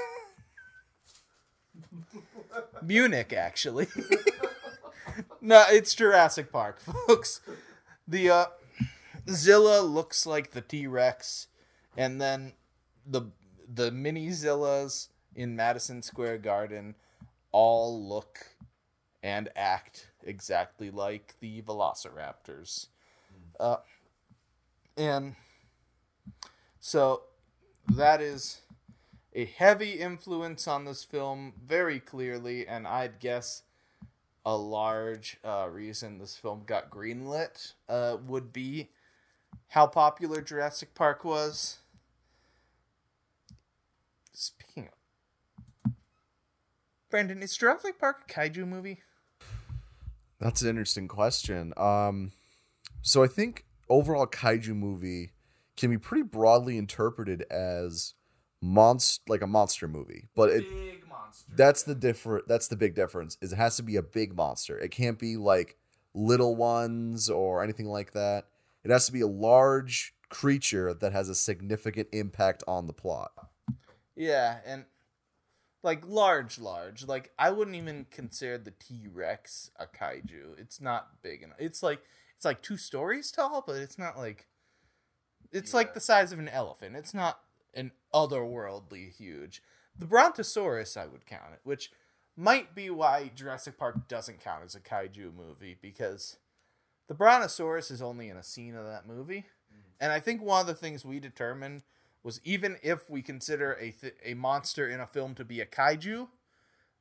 [2.83, 3.87] Munich, actually.
[5.41, 7.41] no, it's Jurassic Park, folks.
[8.07, 8.47] The uh,
[9.29, 11.49] Zilla looks like the T Rex,
[11.97, 12.53] and then
[13.07, 13.31] the
[13.69, 16.95] the mini Zillas in Madison Square Garden
[17.53, 18.57] all look
[19.23, 22.89] and act exactly like the Velociraptors.
[23.59, 23.77] Uh,
[24.97, 25.37] and
[26.81, 27.23] so
[27.89, 28.63] that is
[29.35, 33.63] a heavy influence on this film, very clearly, and I'd guess
[34.47, 38.89] a large uh, reason this film got greenlit uh, would be
[39.69, 41.79] how popular Jurassic Park was.
[44.33, 44.89] Speaking
[45.85, 45.93] of.
[47.11, 49.03] Brandon, is Jurassic Park a kaiju movie?
[50.41, 51.75] That's an interesting question.
[51.77, 52.33] Um,
[53.03, 55.33] so I think overall kaiju movie
[55.77, 58.15] can be pretty broadly interpreted as
[58.65, 61.53] monst like a monster movie, but it Big monster.
[61.55, 64.79] that's the different that's the big difference is it has to be a big monster.
[64.79, 65.77] It can't be like
[66.15, 68.47] little ones or anything like that.
[68.85, 73.33] It has to be a large creature that has a significant impact on the plot.
[74.15, 74.87] Yeah, and
[75.83, 77.07] like large, large.
[77.07, 80.59] Like I wouldn't even consider the T Rex a kaiju.
[80.59, 81.59] It's not big enough.
[81.61, 82.01] It's like
[82.37, 84.47] it's like two stories tall, but it's not like
[85.53, 86.97] it's like the size of an elephant.
[86.97, 87.41] It's not
[87.75, 89.63] an otherworldly huge.
[89.99, 91.91] The Brontosaurus, I would count it, which
[92.37, 96.37] might be why Jurassic Park doesn't count as a kaiju movie because
[97.09, 99.47] the Brontosaurus is only in a scene of that movie.
[99.73, 99.91] Mm-hmm.
[100.01, 101.83] And I think one of the things we determined
[102.23, 105.67] was even if we consider a th- a monster in a film to be a
[105.67, 106.29] kaiju,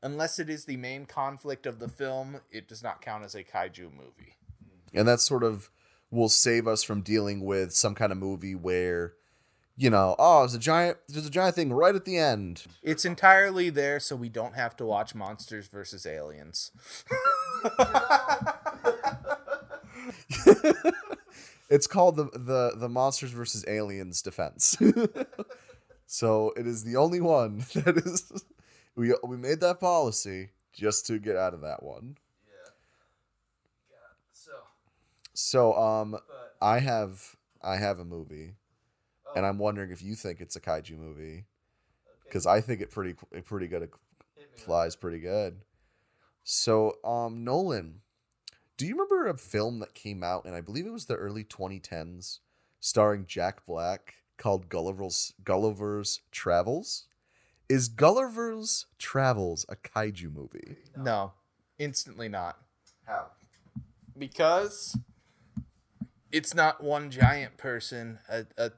[0.02, 3.44] unless it is the main conflict of the film, it does not count as a
[3.44, 4.36] kaiju movie.
[4.96, 5.70] And that sort of
[6.12, 9.14] will save us from dealing with some kind of movie where
[9.78, 12.64] you know, oh, there's a giant there's a giant thing right at the end.
[12.82, 16.72] It's entirely there so we don't have to watch Monsters versus Aliens.
[21.70, 24.78] It's called the the the Monsters versus Aliens defense.
[26.06, 28.43] so it is the only one that is
[28.96, 32.18] we we made that policy just to get out of that one.
[34.32, 34.52] So,
[35.36, 38.56] So um but I have I have a movie
[39.36, 41.46] and I'm wondering if you think it's a kaiju movie
[42.32, 43.92] cuz I think it pretty it pretty good it
[44.56, 45.62] flies pretty good.
[46.44, 48.02] So um Nolan,
[48.78, 51.44] do you remember a film that came out and I believe it was the early
[51.44, 52.40] 2010s
[52.80, 57.08] starring Jack Black called Gulliver's Gulliver's Travels?
[57.68, 60.78] Is Gulliver's Travels a kaiju movie?
[60.96, 61.34] no,
[61.78, 62.60] instantly not.
[63.06, 63.32] How?
[64.18, 64.98] because
[66.36, 68.72] it's not one giant person a, a,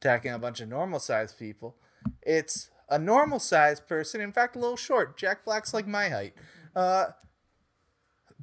[0.00, 1.76] attacking a bunch of normal sized people.
[2.22, 5.16] It's a normal sized person, in fact, a little short.
[5.16, 6.34] Jack Black's like my height.
[6.74, 7.06] Uh,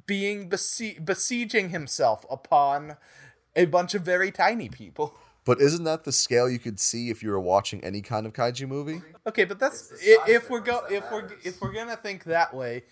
[0.06, 2.96] being besi- besieging himself upon
[3.56, 5.14] a bunch of very tiny people.
[5.46, 8.32] But isn't that the scale you could see if you were watching any kind of
[8.32, 9.02] kaiju movie?
[9.26, 11.60] Okay, but that's It's the i- size if we're go difference that if we're if
[11.60, 12.84] we're gonna think that way,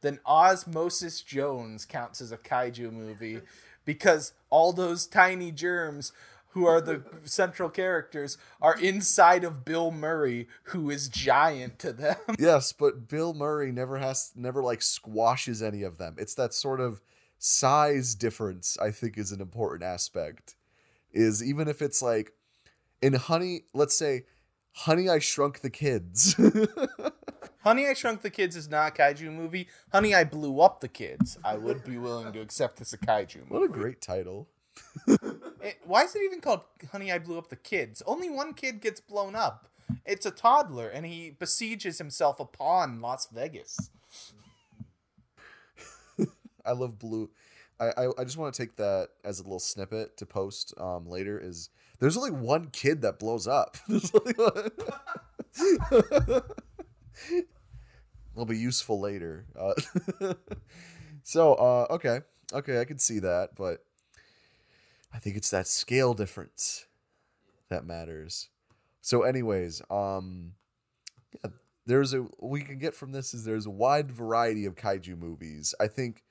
[0.00, 3.42] then Osmosis Jones counts as a kaiju movie
[3.84, 6.12] because all those tiny germs
[6.50, 12.16] who are the central characters are inside of Bill Murray, who is giant to them.
[12.38, 16.16] Yes, but Bill Murray never has never like squashes any of them.
[16.18, 17.00] It's that sort of
[17.38, 20.56] size difference I think is an important aspect.
[21.12, 22.32] Is even if it's like
[23.00, 24.24] in Honey, let's say
[24.72, 26.34] Honey I Shrunk the Kids.
[27.62, 29.68] Honey, I Shrunk the Kids is not a kaiju movie.
[29.92, 31.36] Honey, I Blew Up the Kids.
[31.44, 33.46] I would be willing to accept as a kaiju movie.
[33.50, 34.48] what a great title.
[35.62, 38.02] It- why is it even called Honey, I Blew Up the Kids?
[38.06, 39.68] Only one kid gets blown up.
[40.06, 43.90] It's a toddler, and he besieges himself upon Las Vegas.
[46.64, 47.28] I love blue.
[47.78, 51.06] I, I, I just want to take that as a little snippet to post um,
[51.06, 51.38] later.
[51.38, 53.76] Is there's only one kid that blows up.
[58.34, 59.46] Will be useful later.
[59.58, 59.74] Uh,
[61.22, 62.20] so uh, okay,
[62.52, 63.84] okay, I can see that, but
[65.12, 66.86] I think it's that scale difference
[67.68, 68.48] that matters.
[69.00, 70.52] So, anyways, um,
[71.32, 71.50] yeah,
[71.86, 75.74] there's a we can get from this is there's a wide variety of kaiju movies.
[75.80, 76.22] I think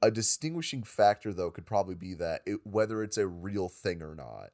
[0.00, 4.14] a distinguishing factor though could probably be that it, whether it's a real thing or
[4.14, 4.50] not.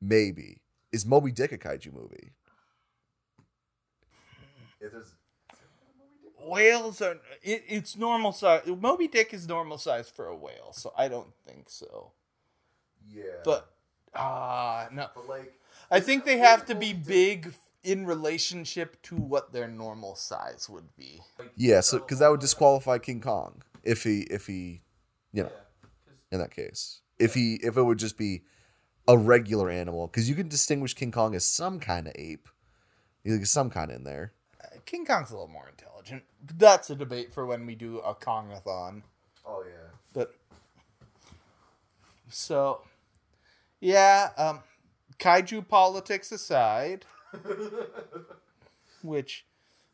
[0.00, 0.62] Maybe
[0.92, 2.32] is Moby Dick a kaiju movie?
[4.80, 5.14] If there's
[6.48, 8.62] Whales are it, it's normal size.
[8.66, 12.12] Moby Dick is normal size for a whale, so I don't think so.
[13.12, 13.70] yeah, But
[14.14, 15.52] ah no, but like
[15.90, 20.94] I think they have to be big in relationship to what their normal size would
[20.96, 21.20] be.
[21.56, 24.82] yeah, so because that would disqualify King Kong if he if he,
[25.32, 25.52] you know,
[26.30, 28.42] in that case, if he if it would just be
[29.06, 32.48] a regular animal, because you can distinguish King Kong as some kind of ape,
[33.24, 34.32] like some kind in there.
[34.88, 36.22] King Kong's a little more intelligent.
[36.56, 39.02] That's a debate for when we do a Kongathon.
[39.44, 39.90] Oh yeah.
[40.14, 40.34] But
[42.30, 42.80] so,
[43.80, 44.60] yeah, um,
[45.18, 47.04] kaiju politics aside,
[49.02, 49.44] which,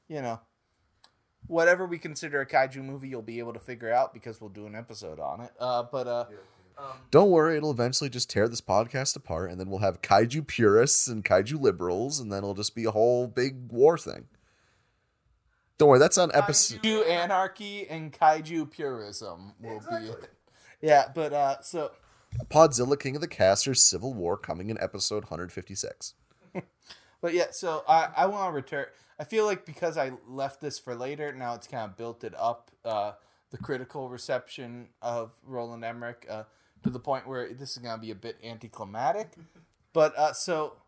[0.06, 0.38] you know,
[1.48, 4.66] whatever we consider a kaiju movie, you'll be able to figure out because we'll do
[4.66, 5.50] an episode on it.
[5.58, 6.26] Uh, but uh,
[7.10, 11.08] Don't worry, it'll eventually just tear this podcast apart, and then we'll have kaiju purists
[11.08, 14.26] and kaiju liberals, and then it'll just be a whole big war thing.
[15.84, 16.82] Don't worry, that's on episode.
[16.82, 20.30] kaiju anarchy and kaiju purism will be it.
[20.80, 21.90] Yeah, but uh, so
[22.48, 26.14] Podzilla King of the Casters Civil War coming in episode 156.
[27.20, 28.86] But yeah, so I, I want to return.
[29.18, 32.34] I feel like because I left this for later, now it's kind of built it
[32.38, 33.12] up, uh,
[33.50, 36.44] the critical reception of Roland Emmerich uh,
[36.82, 39.34] to the point where this is going to be a bit anticlimactic.
[39.92, 40.78] But uh, so,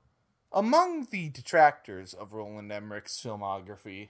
[0.52, 4.08] among the detractors of Roland Emmerich's filmography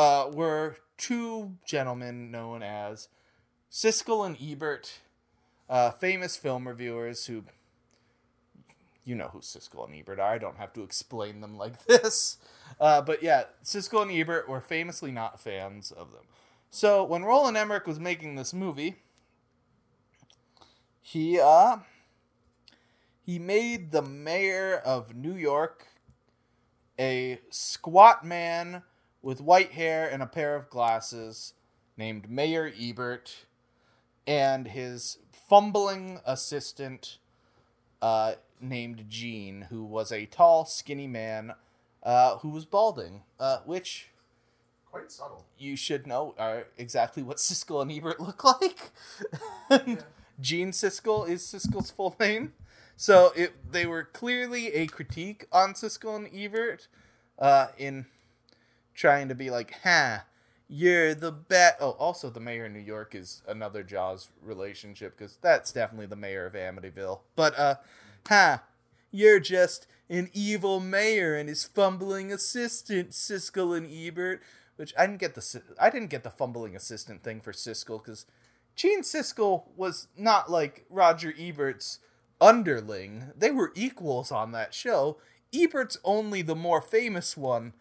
[0.00, 3.08] uh, were two gentlemen known as
[3.70, 5.00] Siskel and Ebert,
[5.68, 7.44] uh, famous film reviewers who
[9.04, 10.32] you know who Siskel and Ebert are.
[10.32, 12.38] I don't have to explain them like this.
[12.80, 16.24] Uh, but yeah, Siskel and Ebert were famously not fans of them.
[16.70, 18.96] So when Roland Emmerich was making this movie,
[21.02, 21.76] he uh
[23.26, 25.88] he made the mayor of New York
[26.98, 28.82] a squat man
[29.22, 31.54] with white hair and a pair of glasses
[31.96, 33.44] named Mayor Ebert
[34.26, 37.18] and his fumbling assistant
[38.00, 41.54] uh, named Gene, who was a tall, skinny man
[42.02, 44.08] uh, who was balding, uh, which
[44.90, 45.44] Quite subtle.
[45.58, 48.90] you should know are exactly what Siskel and Ebert look like.
[50.40, 52.54] Gene Siskel is Siskel's full name.
[52.96, 56.88] So it they were clearly a critique on Siskel and Ebert
[57.38, 58.06] uh, in
[59.00, 60.18] trying to be like, huh,
[60.68, 61.76] you're the best.
[61.80, 66.16] Oh, also the mayor of New York is another Jaws relationship because that's definitely the
[66.16, 67.20] mayor of Amityville.
[67.34, 67.74] But uh,
[68.28, 68.58] huh,
[69.10, 74.42] you're just an evil mayor and his fumbling assistant, Siskel and Ebert.
[74.76, 78.24] Which I didn't get the I didn't get the fumbling assistant thing for Siskel because
[78.76, 81.98] Gene Siskel was not like Roger Ebert's
[82.40, 83.32] underling.
[83.36, 85.18] They were equals on that show.
[85.52, 87.74] Ebert's only the more famous one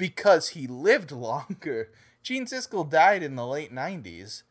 [0.00, 1.90] because he lived longer.
[2.22, 4.44] Gene Siskel died in the late 90s.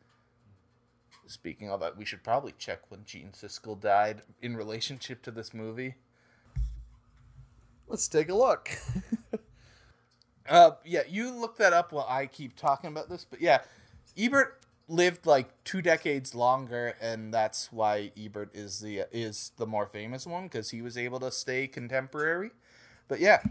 [1.26, 5.52] Speaking of that, we should probably check when Gene Siskel died in relationship to this
[5.52, 5.96] movie.
[7.88, 8.70] Let's take a look.
[10.48, 13.24] Uh, yeah, you look that up while I keep talking about this.
[13.24, 13.60] But yeah,
[14.18, 19.86] Ebert lived like two decades longer, and that's why Ebert is the is the more
[19.86, 22.50] famous one because he was able to stay contemporary.
[23.06, 23.42] But yeah,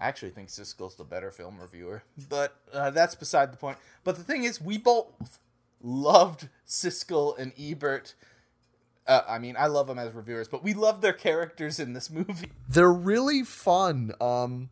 [0.00, 3.76] I actually think Siskel's the better film reviewer, but uh, that's beside the point.
[4.02, 5.38] But the thing is, we both
[5.82, 8.14] loved Siskel and Ebert.
[9.06, 12.10] Uh, I mean, I love them as reviewers, but we love their characters in this
[12.10, 12.52] movie.
[12.68, 14.12] They're really fun.
[14.20, 14.70] Um,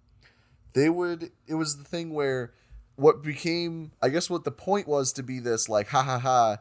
[0.72, 1.30] they would.
[1.46, 2.54] It was the thing where
[2.96, 6.56] what became, I guess, what the point was to be this like, ha ha ha,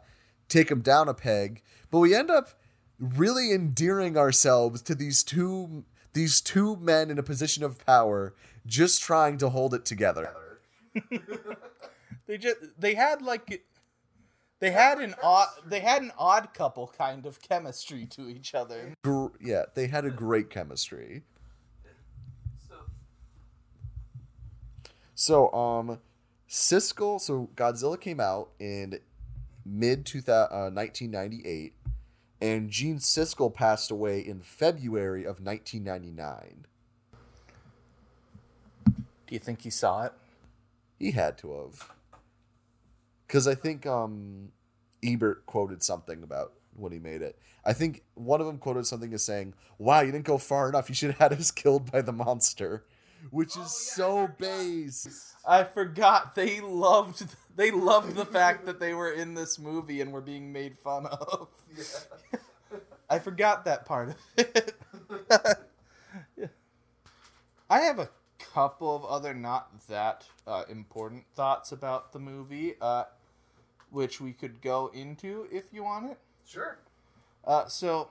[0.49, 1.63] take them down a peg.
[1.89, 2.49] But we end up
[2.99, 5.86] really endearing ourselves to these two
[6.18, 8.34] these two men in a position of power,
[8.65, 10.34] just trying to hold it together.
[12.26, 13.63] They just they had like
[14.59, 18.95] they had an odd they had an odd couple kind of chemistry to each other.
[19.03, 21.22] Gr- yeah, they had a great chemistry.
[25.13, 25.99] So, um,
[26.49, 28.99] Siskel, so Godzilla came out in
[29.65, 31.74] mid 2000, uh, 1998,
[32.40, 36.66] and Gene Siskel passed away in February of 1999.
[38.86, 40.14] Do you think he saw it?
[40.98, 41.92] He had to have.
[43.28, 44.52] Because I think um,
[45.04, 47.38] Ebert quoted something about when he made it.
[47.66, 50.88] I think one of them quoted something as saying, Wow, you didn't go far enough.
[50.90, 52.86] You should have had us killed by the monster.
[53.32, 55.36] Which is so base.
[55.48, 60.12] I forgot they loved they loved the fact that they were in this movie and
[60.12, 61.50] were being made fun of.
[61.76, 62.40] Yeah.
[63.10, 64.74] I forgot that part of it.
[66.38, 66.48] Yeah.
[67.70, 68.10] I have a
[68.40, 73.06] couple of other not that uh, important thoughts about the movie, uh,
[73.90, 76.18] which we could go into if you want it.
[76.46, 76.80] Sure.
[77.46, 78.10] Uh, so,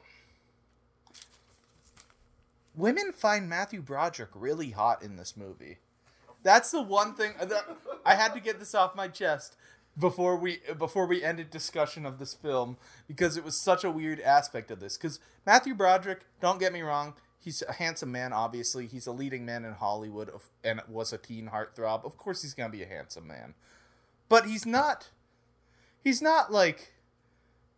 [2.76, 5.78] women find Matthew Broderick really hot in this movie.
[6.42, 7.64] That's the one thing that
[8.04, 9.56] I had to get this off my chest
[9.98, 12.76] before we before we ended discussion of this film
[13.08, 14.96] because it was such a weird aspect of this.
[14.96, 18.32] Because Matthew Broderick, don't get me wrong, he's a handsome man.
[18.32, 20.30] Obviously, he's a leading man in Hollywood
[20.62, 22.04] and was a teen heartthrob.
[22.04, 23.54] Of course, he's gonna be a handsome man,
[24.28, 25.10] but he's not.
[26.04, 26.92] He's not like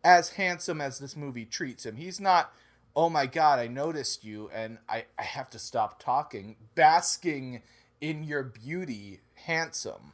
[0.04, 1.96] as handsome as this movie treats him.
[1.96, 2.52] He's not,
[2.94, 7.62] oh my god, I noticed you and I, I have to stop talking, basking
[8.00, 10.12] in your beauty, handsome.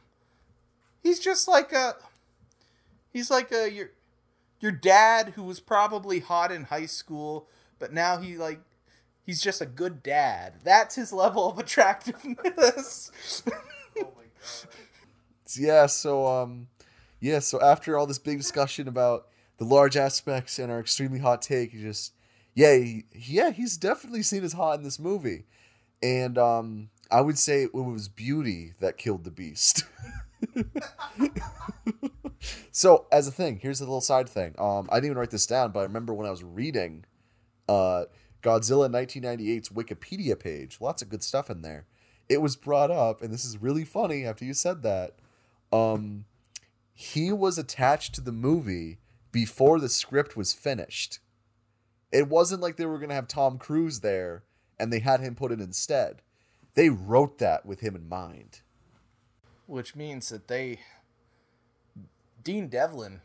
[1.01, 1.95] He's just like a
[3.11, 3.91] he's like a your
[4.59, 7.47] your dad who was probably hot in high school,
[7.79, 8.59] but now he like
[9.23, 10.53] he's just a good dad.
[10.63, 13.11] That's his level of attractiveness.
[13.97, 14.75] Oh my god.
[15.57, 16.67] yeah, so um
[17.19, 21.41] yeah, so after all this big discussion about the large aspects and our extremely hot
[21.41, 22.11] take, he just
[22.55, 25.45] yeah, he, yeah, he's definitely seen as hot in this movie.
[26.01, 29.83] And um I would say it was beauty that killed the beast.
[32.71, 34.55] so as a thing, here's a little side thing.
[34.57, 37.05] Um I didn't even write this down, but I remember when I was reading
[37.69, 38.05] uh
[38.41, 41.85] Godzilla 1998's Wikipedia page, lots of good stuff in there.
[42.29, 45.15] It was brought up, and this is really funny after you said that.
[45.71, 46.25] Um,
[46.93, 48.99] he was attached to the movie
[49.31, 51.19] before the script was finished.
[52.11, 54.43] It wasn't like they were going to have Tom Cruise there
[54.79, 56.21] and they had him put it instead.
[56.75, 58.61] They wrote that with him in mind.
[59.67, 60.79] Which means that they
[62.43, 63.21] Dean Devlin,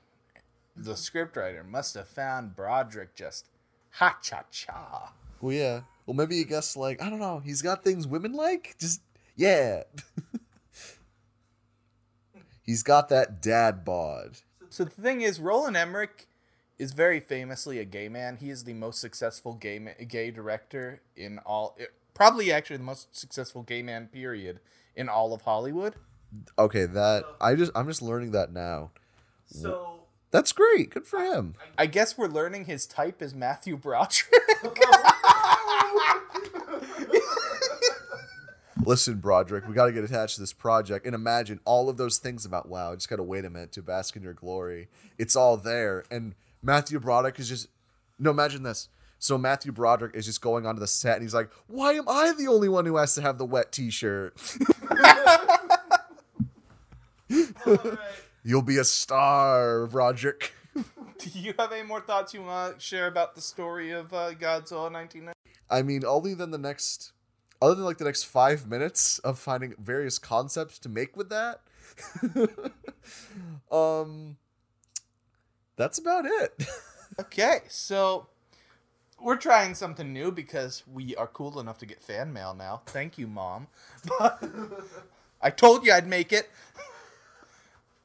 [0.75, 3.47] the scriptwriter, must have found Broderick just
[3.91, 5.13] ha cha cha.
[5.41, 5.81] Well, yeah.
[6.07, 8.77] Well, maybe you guess, like, I don't know, he's got things women like?
[8.81, 9.03] Just,
[9.37, 9.83] yeah.
[12.63, 14.39] he's got that dad bod.
[14.71, 16.27] So the thing is, Roland Emmerich
[16.81, 18.39] is very famously a gay man.
[18.39, 22.85] He is the most successful gay ma- gay director in all, eh, probably actually the
[22.85, 24.61] most successful gay man period
[24.97, 25.97] in all of Hollywood.
[26.59, 28.93] Okay, that, I just, I'm just learning that now.
[29.45, 30.01] So
[30.31, 30.91] That's great.
[30.91, 31.55] Good for him.
[31.77, 34.33] I guess we're learning his type is Matthew Broderick.
[38.87, 42.17] Listen, Broderick, we got to get attached to this project and imagine all of those
[42.17, 42.93] things about wow.
[42.93, 44.89] I just got to wait a minute to bask in your glory.
[45.19, 46.05] It's all there.
[46.11, 47.69] And Matthew Broderick is just,
[48.19, 48.89] no, imagine this.
[49.19, 52.33] So Matthew Broderick is just going onto the set and he's like, why am I
[52.37, 54.35] the only one who has to have the wet t shirt?
[58.43, 60.55] You'll be a star, Broderick.
[60.75, 64.33] Do you have any more thoughts you want to share about the story of uh,
[64.33, 65.35] Godzilla 1990?
[65.69, 67.13] I mean, only than the next,
[67.61, 71.61] other than like the next five minutes of finding various concepts to make with that.
[73.71, 74.39] um,
[75.81, 76.63] that's about it.
[77.19, 78.29] Okay, so
[79.21, 82.81] we're trying something new because we are cool enough to get fan mail now.
[82.87, 83.67] Thank you, mom.
[85.43, 86.49] I told you I'd make it.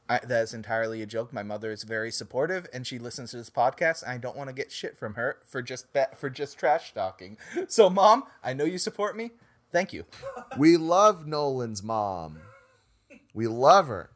[0.09, 1.31] I, that is entirely a joke.
[1.31, 4.05] My mother is very supportive, and she listens to this podcast.
[4.05, 5.85] I don't want to get shit from her for just
[6.17, 7.37] for just trash talking.
[7.67, 9.31] So, mom, I know you support me.
[9.71, 10.05] Thank you.
[10.57, 12.39] we love Nolan's mom.
[13.33, 14.09] We love her.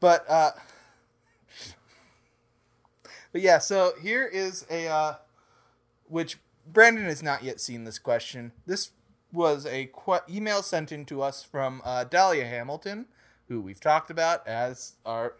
[0.00, 0.52] But uh
[3.32, 5.14] But yeah, so here is a uh
[6.08, 8.52] which Brandon has not yet seen this question.
[8.66, 8.90] This
[9.32, 13.06] was a qu- email sent in to us from uh, Dahlia Hamilton,
[13.48, 15.34] who we've talked about as our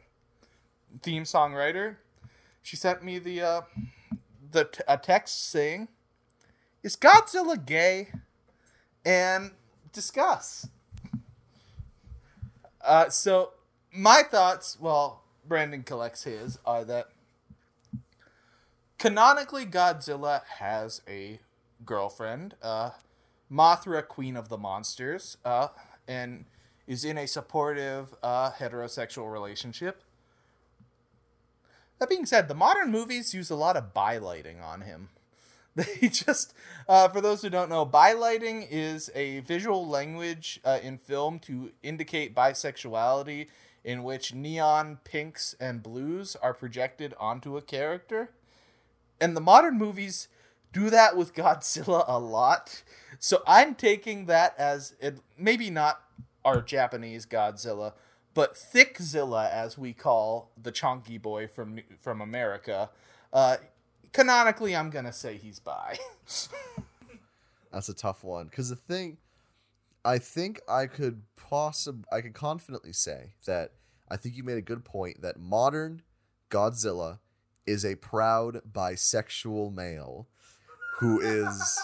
[1.02, 1.96] theme songwriter.
[2.62, 3.60] She sent me the uh
[4.50, 5.88] the t- a text saying,
[6.82, 8.12] "Is Godzilla gay?"
[9.04, 9.52] and
[9.92, 10.68] discuss.
[12.80, 13.50] Uh, so
[13.92, 17.08] my thoughts, well, Brandon collects his, are that
[19.02, 21.40] canonically Godzilla has a
[21.84, 22.90] girlfriend, uh,
[23.50, 25.68] Mothra, Queen of the Monsters, uh,
[26.06, 26.44] and
[26.86, 30.04] is in a supportive uh, heterosexual relationship.
[31.98, 35.08] That being said, the modern movies use a lot of bi lighting on him.
[35.74, 36.52] They just,
[36.86, 41.38] uh, for those who don't know, bi lighting is a visual language uh, in film
[41.40, 43.48] to indicate bisexuality
[43.82, 48.30] in which neon pinks and blues are projected onto a character.
[49.22, 50.28] And the modern movies
[50.72, 52.82] do that with Godzilla a lot.
[53.18, 56.02] So I'm taking that as it, maybe not
[56.44, 57.92] our Japanese Godzilla,
[58.34, 62.90] but Thickzilla, as we call the chonky boy from from America.
[63.32, 63.58] Uh,
[64.12, 65.98] canonically, I'm gonna say he's bi.
[67.72, 69.18] That's a tough one because the thing,
[70.04, 73.72] I think I could possibly, I could confidently say that
[74.10, 76.02] I think you made a good point that modern
[76.50, 77.18] Godzilla
[77.66, 80.28] is a proud bisexual male
[80.98, 81.80] who is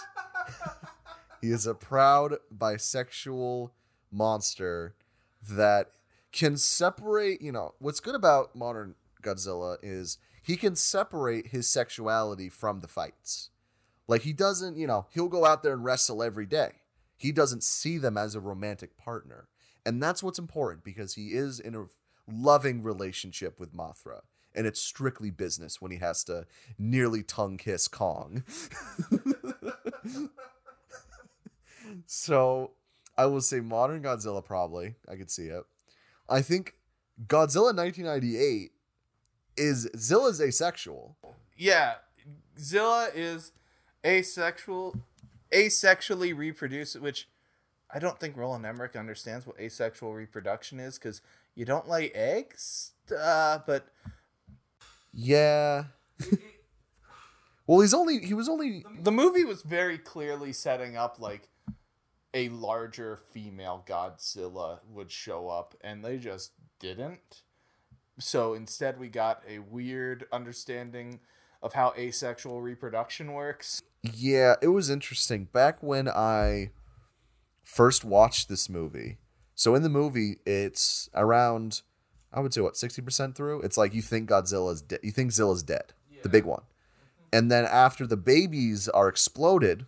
[1.40, 3.70] he is a proud bisexual
[4.10, 4.94] monster
[5.48, 5.90] that
[6.32, 12.48] can separate, you know, what's good about modern Godzilla is he can separate his sexuality
[12.48, 13.50] from the fights.
[14.06, 16.70] Like he doesn't, you know, he'll go out there and wrestle every day.
[17.16, 19.48] He doesn't see them as a romantic partner.
[19.84, 21.86] And that's what's important because he is in a
[22.30, 24.20] loving relationship with Mothra.
[24.58, 26.44] And it's strictly business when he has to
[26.78, 28.42] nearly tongue kiss Kong.
[32.06, 32.72] so
[33.16, 34.96] I will say modern Godzilla, probably.
[35.08, 35.62] I could see it.
[36.28, 36.74] I think
[37.26, 38.72] Godzilla 1998
[39.56, 41.16] is Zilla's asexual.
[41.56, 41.94] Yeah,
[42.58, 43.52] Zilla is
[44.04, 44.96] asexual,
[45.52, 47.28] asexually reproduce, which
[47.92, 51.22] I don't think Roland Emmerich understands what asexual reproduction is because
[51.54, 52.92] you don't lay eggs.
[53.16, 53.88] Uh, but
[55.12, 55.84] Yeah.
[57.66, 61.48] well, he's only he was only the movie was very clearly setting up like
[62.34, 67.42] a larger female Godzilla would show up, and they just didn't.
[68.18, 71.20] So instead, we got a weird understanding
[71.62, 73.82] of how asexual reproduction works.
[74.02, 75.44] Yeah, it was interesting.
[75.44, 76.70] Back when I
[77.64, 79.18] first watched this movie,
[79.54, 81.82] so in the movie, it's around,
[82.32, 83.62] I would say, what, 60% through?
[83.62, 85.00] It's like you think Godzilla's dead.
[85.02, 86.62] You think Zilla's dead, the big one.
[87.32, 89.86] And then after the babies are exploded,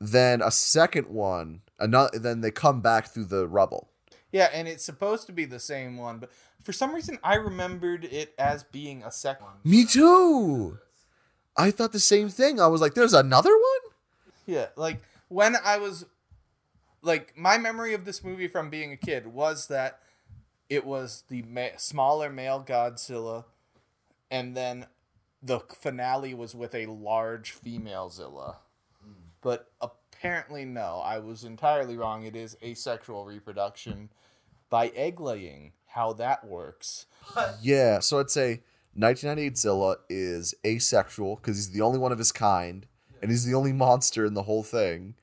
[0.00, 3.88] then a second one, another, then they come back through the rubble.
[4.30, 6.30] Yeah, and it's supposed to be the same one, but
[6.62, 9.54] for some reason, I remembered it as being a second one.
[9.64, 10.78] Me too.
[11.56, 12.58] I thought the same thing.
[12.60, 13.92] I was like, there's another one?
[14.46, 16.06] Yeah, like when I was
[17.02, 20.00] like my memory of this movie from being a kid was that
[20.72, 23.44] it was the ma- smaller male Godzilla
[24.30, 24.86] and then
[25.42, 28.60] the finale was with a large female Zilla.
[29.42, 32.24] But apparently no, I was entirely wrong.
[32.24, 34.08] It is asexual reproduction
[34.70, 35.72] by egg laying.
[35.88, 37.04] How that works.
[37.60, 38.62] Yeah, so I'd say
[38.94, 42.86] 1998 Zilla is asexual because he's the only one of his kind,
[43.20, 45.16] and he's the only monster in the whole thing.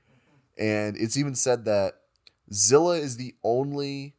[0.60, 1.96] And it's even said that
[2.54, 4.14] Zilla is the only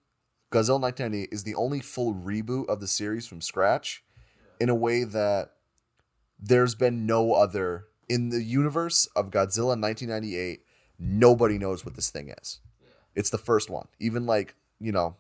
[0.51, 4.03] Godzilla 1998 is the only full reboot of the series from scratch,
[4.59, 5.53] in a way that
[6.39, 10.65] there's been no other in the universe of Godzilla 1998.
[10.99, 12.61] Nobody knows what this thing is.
[13.15, 13.89] It's the first one.
[13.99, 15.17] Even like you know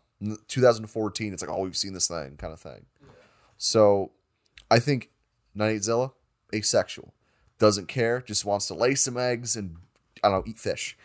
[0.48, 2.86] 2014, it's like oh we've seen this thing kind of thing.
[3.56, 4.10] So
[4.70, 5.10] I think
[5.54, 6.12] 98 Zilla,
[6.54, 7.14] asexual.
[7.58, 9.76] Doesn't care, just wants to lay some eggs and
[10.24, 10.96] I don't know, eat fish.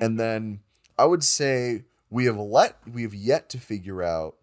[0.00, 0.16] And mm-hmm.
[0.16, 0.60] then
[0.98, 4.36] I would say we have let we have yet to figure out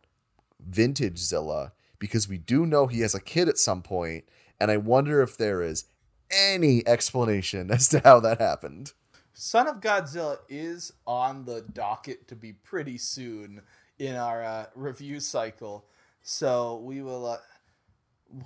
[0.60, 4.26] vintage Zilla because we do know he has a kid at some point,
[4.60, 5.86] and I wonder if there is
[6.32, 8.94] any explanation as to how that happened.
[9.34, 13.62] Son of Godzilla is on the docket to be pretty soon
[14.00, 15.86] in our uh, review cycle,
[16.22, 17.38] so we will uh,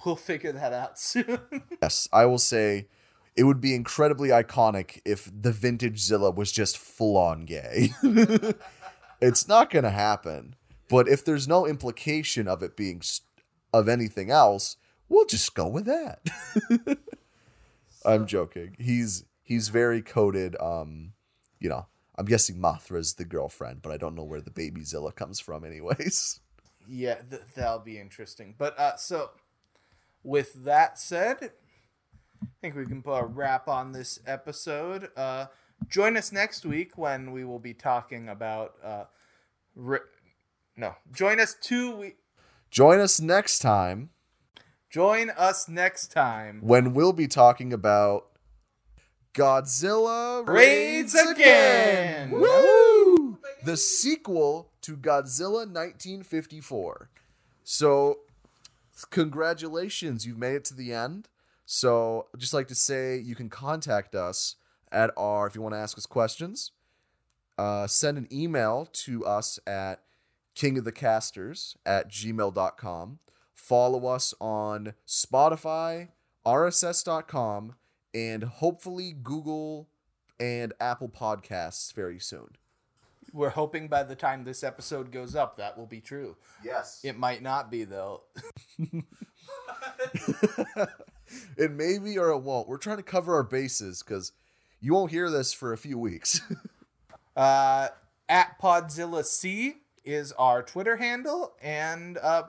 [0.05, 1.39] we'll figure that out soon.
[1.81, 2.87] Yes, I will say
[3.35, 7.91] it would be incredibly iconic if the vintage Zilla was just full on gay.
[9.21, 10.55] it's not going to happen,
[10.89, 13.21] but if there's no implication of it being s
[13.71, 16.21] of anything else, we'll just go with that.
[18.05, 18.75] I'm joking.
[18.79, 21.13] He's he's very coded um,
[21.59, 25.11] you know, I'm guessing Mothra's the girlfriend, but I don't know where the baby Zilla
[25.11, 26.39] comes from anyways.
[26.87, 28.55] yeah, th- that'll be interesting.
[28.57, 29.31] But uh, so
[30.23, 31.51] with that said,
[32.41, 35.09] I think we can put a wrap on this episode.
[35.15, 35.47] Uh,
[35.87, 38.73] join us next week when we will be talking about.
[38.83, 39.03] Uh,
[39.75, 39.99] ri-
[40.75, 41.95] no, join us two.
[41.95, 42.15] We-
[42.71, 44.09] Join us next time
[44.91, 46.59] join us next time.
[46.61, 48.25] when we'll be talking about
[49.33, 52.31] Godzilla Raids again!
[52.31, 53.37] Woo!
[53.63, 57.09] The sequel to Godzilla 1954.
[57.63, 58.19] So,
[59.11, 61.29] congratulations, you've made it to the end.
[61.65, 64.55] So, I'd just like to say you can contact us
[64.91, 66.71] at our, if you want to ask us questions,
[67.57, 70.03] uh, send an email to us at
[70.55, 73.19] kingofthecasters at gmail.com.
[73.53, 76.09] Follow us on Spotify,
[76.45, 77.75] RSS.com,
[78.13, 79.89] and hopefully Google
[80.39, 82.55] and Apple Podcasts very soon.
[83.31, 86.37] We're hoping by the time this episode goes up, that will be true.
[86.63, 87.01] Yes.
[87.03, 88.23] It might not be though.
[91.57, 92.67] it may be or it won't.
[92.67, 94.31] We're trying to cover our bases because
[94.81, 96.41] you won't hear this for a few weeks.
[97.35, 97.87] Uh,
[98.27, 102.43] at Podzilla C is our Twitter handle, and uh,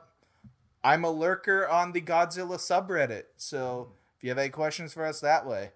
[0.83, 3.24] I'm a lurker on the Godzilla subreddit.
[3.37, 5.70] So if you have any questions for us that way,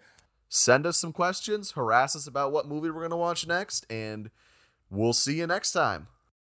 [0.56, 4.30] Send us some questions, harass us about what movie we're going to watch next, and
[4.88, 6.06] we'll see you next time.